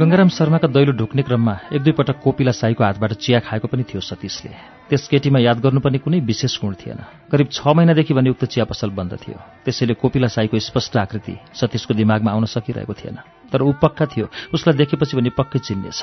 [0.00, 4.00] गङ्गाराम शर्माका दैलो ढुक्ने क्रममा एक दुई पटक कोपिला साईको हातबाट चिया खाएको पनि थियो
[4.00, 4.50] सतीशले।
[4.88, 8.96] त्यस केटीमा याद गर्नुपर्ने कुनै विशेष गुण थिएन। करिब छ महिनादेखि भने उक्त चिया पसल
[8.96, 9.36] बन्द थियो।
[9.68, 13.16] त्यसैले कोपिला साईको स्पष्ट आकृति सतीशको दिमागमा आउन सकिरहेको थिएन।
[13.52, 16.00] तर ऊ पक्का थियो उसलाई देखेपछि भने पक्कै चिन्नेछ।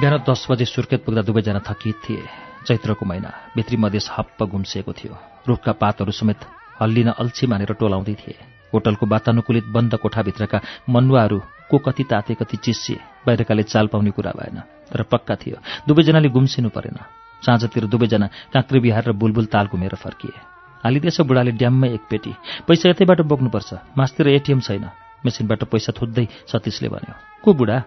[0.00, 2.22] बिहान दस बजे सुर्खेत पुग्दा दुवैजना थकित थिए।
[2.66, 5.14] चैत्रको महिना भित्री मधेस हप्प गुम्सिएको थियो।
[5.48, 6.40] रुखका पातहरू समेत
[6.80, 8.36] हल्लिन अल्छी मानेर टोलाउँदै थिए।
[8.72, 11.38] होटलको वातानुकूलित बन्द कोठाभित्रका मन्नुवाहरू
[11.70, 15.58] को कति ताते कति चिसिए बाहिरकाले चाल पाउने कुरा भएन तर पक्का थियो
[15.88, 16.98] दुवैजनाले गुम्सिनु परेन।
[17.42, 20.38] साँझतिर दुवैजना काँक्री बिहार र बुलबुल ताल घुमेर फर्किए।
[20.84, 22.32] हालिदिएछ बुढाले ड्याममै एक पेटी
[22.68, 24.90] पैसा यतैबाट बोक्नुपर्छ मासतिर एटिएम छैन।
[25.26, 27.82] मेसिनबाट पैसा थुत्दै सतीशले भन्यो को बुढा?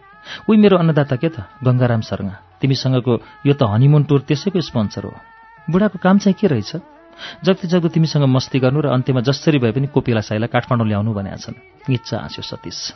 [0.50, 1.44] उही मेरो अन्नदाता के त?
[1.64, 3.14] गङ्गाराम शर्मा तिमीसँगको
[3.46, 5.14] यो त हनीमुन टुर त्यसैको स्पोन्सर हो।
[5.70, 6.76] बुढाको काम चाहिँ के रहेछ?
[7.44, 11.38] जति जग्दो तिमीसँग मस्ती गर्नु र अन्त्यमा जसरी भए पनि कोपिला साईलाई काठमाडौँ ल्याउनु भनेका
[11.38, 11.58] छन्।
[11.90, 12.94] निच्चा हाँस्यो सतीश।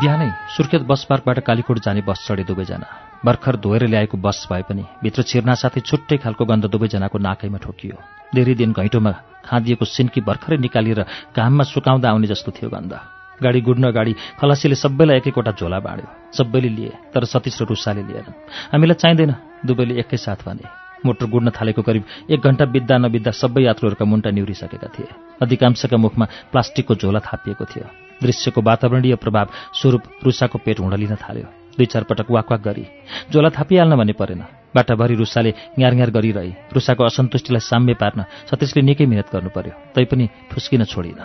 [0.00, 4.84] बिहानै सुर्खेत बस पार्कबाट कालीकोट जाने बस चढे दुवैजना। भर्खर धोएर ल्याएको बस भए पनि
[5.02, 7.96] भित्र छिर्ना साथै छुट्टै खालको गन्ध दुवैजनाको नाकैमा ठोकियो।
[8.34, 9.12] धेरै दिन घैँटोमा
[9.44, 11.04] खाँदिएको सिन्की भर्खरै निकालेर
[11.36, 12.92] घाममा सुकाउँदा आउने जस्तो थियो गन्ध।
[13.40, 18.02] गाडी गुड्न अगाडि खलासीले सबैलाई एक एकवटा झोला बाँड्यो। सबैले लिए तर सतीश र रुसाले
[18.08, 18.36] लिएनन्
[18.72, 19.32] हामीलाई चाहिँदैन
[19.64, 20.64] दुवैले एकैसाथ भने।
[21.04, 25.08] मोटर गुड्न थालेको करिब एक घण्टा बित्दा नबित्दा सबै यात्रुहरूका मुन्टा निहुरिसकेका थिए।
[25.40, 27.86] अधिकांशका मुखमा प्लास्टिकको झोला थापिएको थियो।
[28.20, 32.84] दृश्यको वातावरणीय प्रभाव स्वरूप रुसाको पेट हुँडलिन थाल्यो। दुई चार पटक वाकवाक गरी।
[33.32, 34.44] झोला थापिहाल्न भन्ने परेन।
[34.76, 38.20] बाटाभरि रुसाले ङ्यार गरिरहे। रुसाको असन्तुष्टिलाई साम्य पार्न
[38.50, 41.20] सतीशले निकै मिहिनेत गर्नु पर्यो तैपनि फुस्किन छोडिन।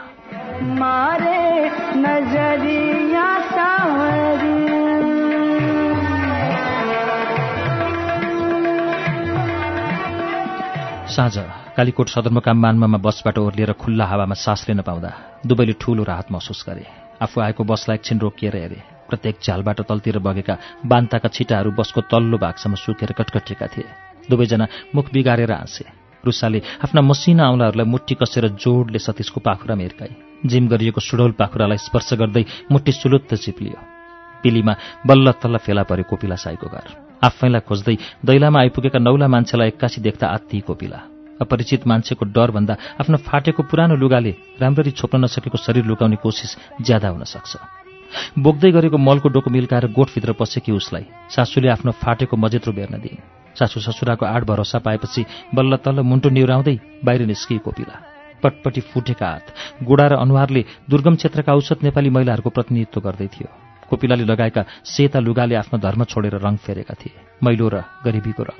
[11.12, 11.36] साँझ
[11.78, 15.12] कालीकोट सदरमुकाम मान्मामा बसबाट ओर्लिएर खुल्ला हावामा सास लिन पाउँदा
[15.46, 16.86] दुवैले ठूलो राहत महसुस गरे।
[17.22, 22.76] आफू आएको बसलाई एकछिन रोकिएर हेरे। प्रत्येक झ्यालबाट तलतिर बगेका बान्ताका छिटाहरू बसको तल्लो भागसम्म
[22.76, 23.88] सुकेर कटकटेका थिए।
[24.30, 25.86] दुवैजना मुख बिगारेर हाँसे।
[26.24, 30.14] रुसाले आफ्ना मसिना औँलाहरूलाई मुट्ठी कसेर जोडले सतीशको पाखुरामा हिर्काई
[30.46, 33.80] जिम गरिएको सुडौल पाखुरालाई स्पर्श गर्दै मुट्ठी सुलुत्त चिप्लियो।
[34.44, 34.74] पिलीमा
[35.06, 36.88] बल्ल तल्ल फेला पऱ्यो कोपिला साईको घर।
[37.24, 37.96] आफैलाई खोज्दै
[38.26, 41.00] दैलामा आइपुगेका नौला मान्छेलाई एक्कासी देख्दा आत्ती कोपिला।
[41.42, 44.32] अपरिचित मान्छेको डरभन्दा आफ्नो फाटेको पुरानो लुगाले
[44.62, 46.52] राम्ररी छोप्न नसकेको शरीर लुकाउने कोसिस
[46.82, 47.52] ज्यादा हुन सक्छ।
[48.40, 53.24] बोक्दै गरेको मलको डोको मिल्काएर गोठभित्र पसेकी उसलाई। सासूले आफ्नो फाटेको मजेत्रो बेर्न दिइन्
[53.56, 55.22] सासू ससुराको आड भरोसा पाएपछि
[55.56, 57.96] बल्ल तल्ल मुन्टो निहुराउँदै बाहिर निस्किएको पिला
[58.44, 59.46] पटपटी फुटेका हात
[59.84, 63.50] गोडा र अनुहारले दुर्गम क्षेत्रका औसत नेपाली महिलाहरूको प्रतिनिधित्व गर्दै थियो।
[63.90, 67.14] कोपिलाले लगाएका सेता लुगाले आफ्नो धर्म छोडेर रङ फेरेका थिए।
[67.44, 68.60] मैलो र गरिबीको रङ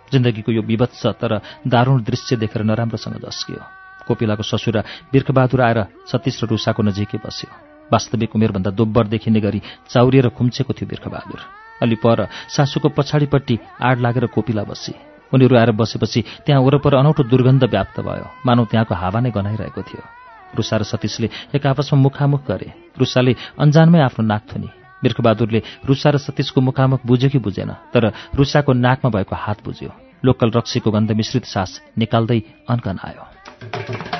[0.11, 3.61] जिन्दगीको यो विभत्स तर दारुण दृश्य देखेर नराम्रोसँग झस्कियो
[4.07, 4.81] कोपिलाको ससुरा
[5.11, 7.49] बिर्खबहादुर आएर सतीश र रुसाको नजिकै बस्यो।
[7.93, 11.39] वास्तविक उमेरभन्दा दोब्बर देखिने गरी चाउरिएर खुम्चेको थियो बिर्खबहादुर।
[11.83, 14.93] अलि पर सासूको पछाडिपट्टि आड लागेर कोपिला बसी।
[15.33, 20.03] उनीहरू आएर बसेपछि त्यहाँ वरपर अनौठो दुर्गन्ध व्याप्त भयो। मानौ त्यहाँको हावा नै गनाइरहेको थियो।
[20.55, 22.67] रुसा र सतीशले एक आपसमा मुखामुख गरे।
[22.99, 28.73] रुसाले अन्जानमै आफ्नो नाक थुनी। बिर्खबहादुरले रुसा र सतीशको मुखामुख बुझ्यो कि बुझेन तर रुसाको
[28.73, 29.91] नाकमा भएको हात बुझ्यो।
[30.25, 32.39] लोकल रक्सीको गन्ध मिश्रित सास निकाल्दै
[32.69, 34.10] अनकन आयो।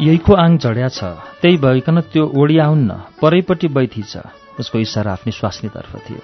[0.00, 1.04] यहीको आङ झड्या छ।
[1.40, 2.90] त्यही भइकन त्यो ओडियाउन्न
[3.20, 4.24] परैपट्टि बैथी छ।
[4.56, 6.22] उसको इसारा आफ्नै स्वास्नीतर्फ थियो।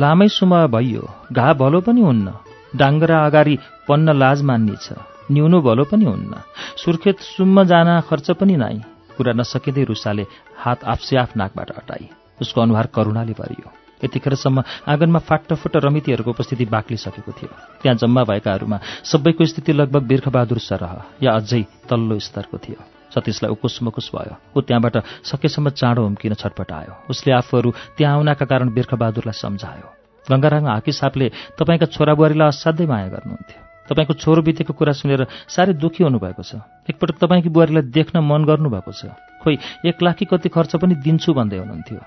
[0.00, 2.32] लामै सुमा भइयो। घा भलो पनि हुन्न।
[2.76, 3.58] डाङ्गरा अगाडि
[3.88, 4.96] पन्न लाज मान्ने छ।
[5.30, 6.32] न्युनो भलो पनि हुन्न।
[6.80, 8.80] सुर्खेत सुम्म जान खर्च पनि नाइ।
[9.16, 10.24] कुरा नसकिँदै रुसाले
[10.56, 12.08] हात आफसे आफ नाकबाट हटाई।
[12.40, 13.68] उसको अनुहार करुणाले भरियो।
[14.04, 17.52] यतिखेरसम्म आँगनमा फाटफुट रमितीहरूको उपस्थिति बाक्लिसकेको थियो।
[17.82, 22.80] त्यहाँ जम्मा भएकाहरूमा सबैको स्थिति लगभग बिर्खबहादुर सरह या अझै तल्लो स्तरको थियो।
[23.14, 24.96] सतीशलाई उकुस मुकुस भयो। ऊ त्यहाँबाट
[25.26, 29.88] सकेसम्म चाँडो हुम्किन छटपट आयो। उसले आफूहरू त्यहाँ आउनका कारण बिर्खबहादुरलाई सम्झायो।
[30.26, 31.26] गङ्गाराङ हाकी साहबले
[31.58, 37.16] तपाईँका छोराबुहारीलाई असाध्यै माया गर्नुहुन्थ्यो। तपाईँको छोरो बितेको कुरा सुनेर साह्रै दुःखी हुनुभएको छ। एकपटक
[37.18, 39.10] तपाईँकी बुहारीलाई देख्न मन गर्नुभएको छ।
[39.42, 39.58] खोइ
[39.90, 42.00] एक लाखी कति खर्च पनि दिन्छु भन्दै हुनुहुन्थ्यो।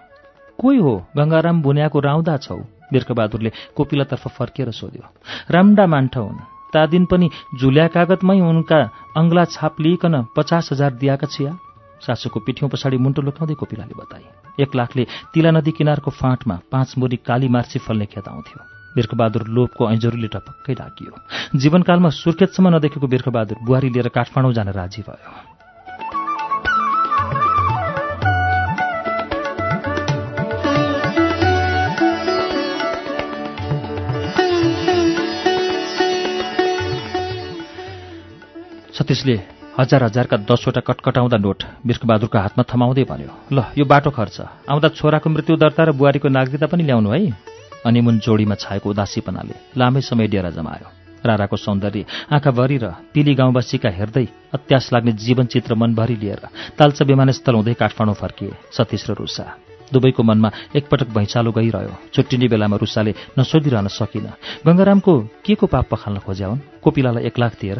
[0.55, 0.93] कोही हो?
[1.17, 2.57] गङ्गाराम बुन्याको राउँदा छौ
[2.93, 5.03] बिर्खबहादुरले कोपिलातर्फ फर्किएर सोध्यो।
[5.51, 8.79] राम्रा मान्ठ हुन् ता दिन पनि झुल्या कागतमै उनका
[9.17, 11.53] अङ्गला छाप लिइकन पचास हजार दिएका छिया।
[12.01, 14.25] सासूको पिठ्यौँ पछाडि मुन्टो लुकाउँदै कोपिलाले बताए
[14.59, 15.03] एक लाखले
[15.33, 18.59] तिला नदी किनारको फाँटमा पाँच मुरी काली मार्सी फल्ने खेत आउँथ्यो।
[18.95, 21.11] बिर्खबहादुर लोभको ऐजोरीले टपक्कै ढाकियो
[21.57, 25.52] जीवनकालमा सुर्खेतसम्म नदेखेको बिर्खबहादुर बुहारी लिएर काठमाडौँ जान राजी भयो।
[38.93, 39.35] सतीशले
[39.73, 45.29] हजार हजारका दसवटा कटकटाउँदा नोट बिर्खबहादुरको हातमा थमाउँदै भन्यो ल यो बाटो खर्च। आउँदा छोराको
[45.29, 47.33] मृत्यु दर्ता र बुहारीको नागरिकता पनि ल्याउनु है।
[47.81, 50.87] अनिमुन जोडीमा छाएको उदासीपनाले लामै समय डेरा जमायो।
[51.25, 56.43] राराको सौन्दर्य आँखाभरि र पिली गाउँवासीका हेर्दै अत्यास लाग्ने जीवन चित्र मनभरि लिएर
[56.77, 59.45] ताल्चा विमानस्थल हुँदै काठमाडौँ फर्किए सतीश र रुसा।
[59.89, 64.25] दुवैको मनमा एकपटक भैँचालो गइरह्यो। छुट्टिने बेलामा रुसाले नसोधिरहन सकिन।
[64.65, 65.13] गङ्गारामको
[65.45, 67.79] के को पाप पखाल्न खोज्या हुन् कोपिलालाई एक लाख दिएर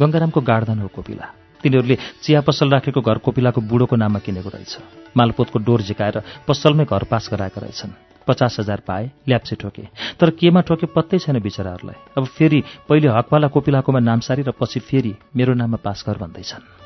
[0.00, 1.26] गङ्गारामको गार्धन हो कोपिला।
[1.62, 4.78] तिनीहरूले चिया पसल राखेको घर कोपिलाको बुढोको नाममा किनेको रहेछ।
[5.16, 7.92] मालपोतको डोर झिकाएर पसलमै घर पास गराएका रहेछन्।
[8.26, 9.82] पचास हजार पाए ल्याप्से ठोके।
[10.20, 14.80] तर केमा ठोके पत्तै छैन बिचराहरूलाई। अब फेरि पहिले हकवाला कोपिलाकोमा नाम सारी र पछि
[14.80, 16.85] फेरि मेरो नाममा पास घर भन्दैछन्।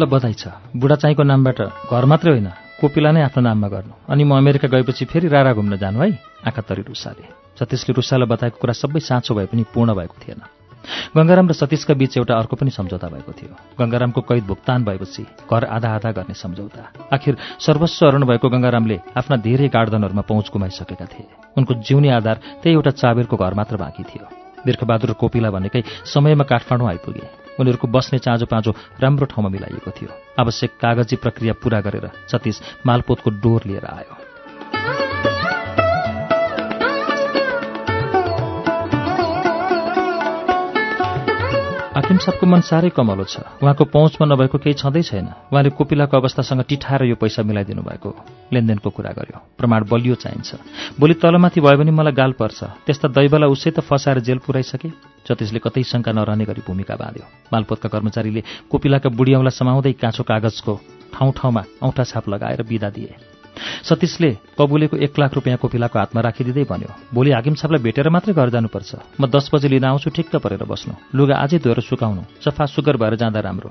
[0.00, 1.60] ल बधाई छ। बुढाचाहीको नामबाट
[1.92, 2.48] घर मात्रै होइन
[2.80, 6.08] कोपिला नै आफ्नो नाममा गर्नु। अनि म अमेरिका गएपछि फेरि रारा घुम्न जानु है
[6.48, 7.24] आँखा तरी रुसाले।
[7.60, 10.40] सतीशले रुसालाई बताएको कुरा सबै साँचो भए पनि पूर्ण भएको थिएन।
[11.12, 15.64] गङ्गाराम र सतीशका बीच एउटा अर्को पनि सम्झौता भएको थियो। गङ्गारामको कैद भुक्तान भएपछि घर
[15.68, 21.28] आधा आधा गर्ने सम्झौता। आखिर सर्वस्व अरण भएको गङ्गारामले आफ्ना धेरै गार्डनहरूमा पहुँच गुमाइसकेका थिए।
[21.58, 24.24] उनको जिउने आधार त्यही एउटा चाबेरको घर मात्र बाँकी थियो।
[24.64, 30.70] बिर्खबहादुर कोपिला भनेकै समयमा काठमाडौँ आइपुगे। उनीहरूको बस्ने चाँजो पाँजो राम्रो ठाउँमा मिलाइएको थियो। आवश्यक
[30.80, 34.14] कागजी प्रक्रिया पूरा गरेर सतीश मालपोतको डोर लिएर आयो।
[41.90, 46.62] हाकिम साहबको मन साह्रै कमलो छ। उहाँको पहुँचमा नभएको केही छँदै छैन। उहाँले कोपिलाको अवस्थासँग
[46.64, 48.08] टिठाएर यो पैसा मिलाइदिनु भएको
[48.52, 53.50] लेनदेनको कुरा गर्यो। प्रमाण बलियो चाहिन्छ। भोलि तलमाथि भयो भने मलाई गाल पर्छ। त्यस्ता दैवलाई
[53.50, 59.08] उसै त फसाएर जेल पुऱ्याइसके। जतिसले कतै शङ्का नरहने गरी भूमिका बाँध्यो। मालपोतका कर्मचारीले कोपिलाका
[59.10, 60.74] बुढी औँला समाउँदै काँचो कागजको
[61.14, 63.14] ठाउँ ठाउँमा औँठा छाप लगाएर बिदा दिए।
[63.84, 68.48] सतीशले कबुलेको एक लाख रुपियाँ कोपिलाको हातमा राखिदिँदै भन्यो भोलि हाकिम साहबलाई भेटेर मात्रै घर
[68.50, 72.96] जानुपर्छ। म दस बजे लिन आउँछु ठिक्क परेर बस्नु। लुगा अझै धोएर सुकाउनु। सफा सुगर
[72.96, 73.70] भएर जाँदा राम्रो।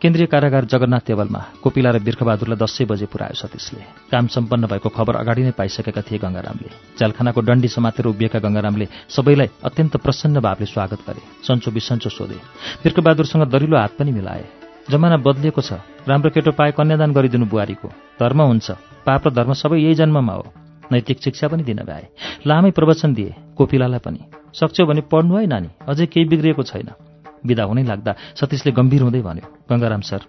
[0.00, 5.14] केन्द्रीय कारागार जगन्नाथ टेबलमा कोपिला र बिर्खबहादुरलाई दसै बजे पुऱ्यायो सतीशले। काम सम्पन्न भएको खबर
[5.22, 11.00] अगाडि नै पाइसकेका थिए गङ्गारामले जालखानाको डन्डी समातेर उभिएका गङ्गारामले सबैलाई अत्यन्त प्रसन्न भावले स्वागत
[11.06, 12.38] गरे। सन्चो बिसन्चो सोधे।
[12.82, 14.44] बिर्खबहादुरसँग दरिलो हात पनि मिलाए।
[14.90, 15.72] जमाना बदलिएको छ।
[16.08, 17.88] राम्रो केटो पाए कन्यादान गरिदिनु बुहारीको।
[18.20, 18.70] धर्म हुन्छ।
[19.06, 20.46] पाप र धर्म सबै यही जन्ममा हो।
[20.92, 22.06] नैतिक शिक्षा पनि दिन भए
[22.46, 24.20] लामै प्रवचन दिए कोपिलालाई पनि।
[24.54, 27.07] सक्छौ भने पढ्नु है नानी। अझै केही बिग्रिएको छैन।
[27.48, 30.22] विदा हुनै लाग्दा सतीशले गम्भीर हुँदै भन्यो गङ्गाराम सर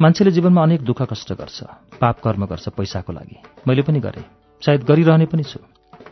[0.00, 1.58] मान्छेले जीवनमा अनेक दुःख कष्ट गर्छ
[2.00, 3.36] पाप कर्म गर्छ पैसाको लागि।
[3.66, 4.24] मैले पनि गरेँ
[4.62, 5.60] सायद गरिरहने पनि छु।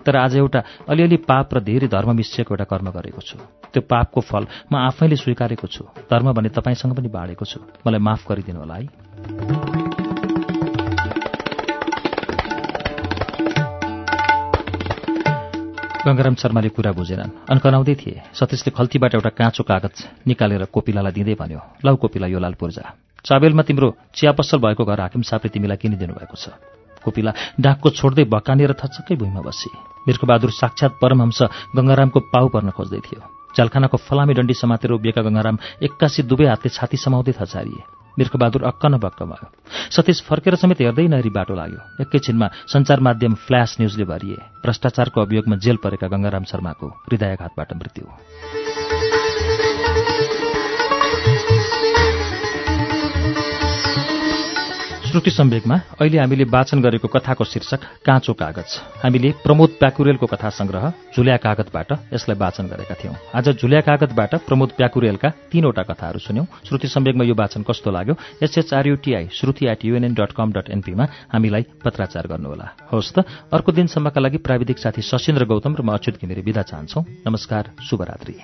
[0.07, 3.39] तर आज एउटा अलिअलि पाप र धेरै धर्म मिसिएको एउटा कर्म गरेको छु।
[3.73, 8.23] त्यो पापको फल म आफैले स्वीकारेको छु। धर्म भने तपाईँसँग पनि बाँडेको छु। मलाई माफ
[8.29, 9.66] गरिदिनु होला है।
[16.07, 21.61] गङ्गाराम शर्माले कुरा बुझेनन्। अन्कनाउँदै थिए। सतीशले खल्तीबाट एउटा काँचो कागज निकालेर कोपिलालाई दिँदै भन्यो
[21.83, 22.85] लौ कोपिला यो लाल पूर्जा।
[23.27, 26.55] चाबेलमा तिम्रो चिया पसल भएको घर हाकिम साहबले तिमीलाई किनिदिनु भएको छ।
[27.03, 29.71] कोपिला डाकको छोड्दै भकानिएर थचक्कै भुइँमा बसी।
[30.07, 31.41] बिर्खबहादुर साक्षात परमहंस
[31.75, 33.21] गङ्गारामको पाउ पर्न खोज्दै थियो।
[33.59, 38.99] चालखानाको फलामी डन्डी समातेर उभिएका गङ्गाराम एक्कासी दुवै हातले छाती समाउँदै थचारिए। बिर्खबहादुर अक्क न
[38.99, 39.47] बक्क भयो।
[39.91, 45.57] सतीश फर्केर समेत हेर्दै नहेरी बाटो लाग्यो। एकैछिनमा सञ्चार माध्यम फ्ल्यास न्युजले भरिए। भ्रष्टाचारको अभियोगमा
[45.57, 48.05] जेल परेका गङ्गाराम शर्माको हृदयाघातबाट मृत्यु।
[55.17, 60.93] श्रुति सम्वेकमा अहिले हामीले वाचन गरेको कथाको शीर्षक काँचो कागज। हामीले प्रमोद प्याकुरेलको कथा संग्रह
[61.17, 66.89] झुल्या कागजबाट यसलाई वाचन गरेका थियौं। आज झुल्या कागजबाट प्रमोद प्याकुरेलका तीनवटा कथाहरू सुन्यौं। श्रुति
[66.89, 68.15] सम्वेकमा यो वाचन कस्तो लाग्यो?
[68.43, 74.21] S H R U T I Shruti at U N N dot com dot एनपीमा हामीलाई पत्राचार गर्नुहोला। हवस् त अर्को दिनसम्मका
[74.21, 78.37] लागि प्राविधिक साथी सशिन्द्र गौतम र म अच्युत घिमिरे विदा चाहन्छौ। नमस्कार शुभरात्री।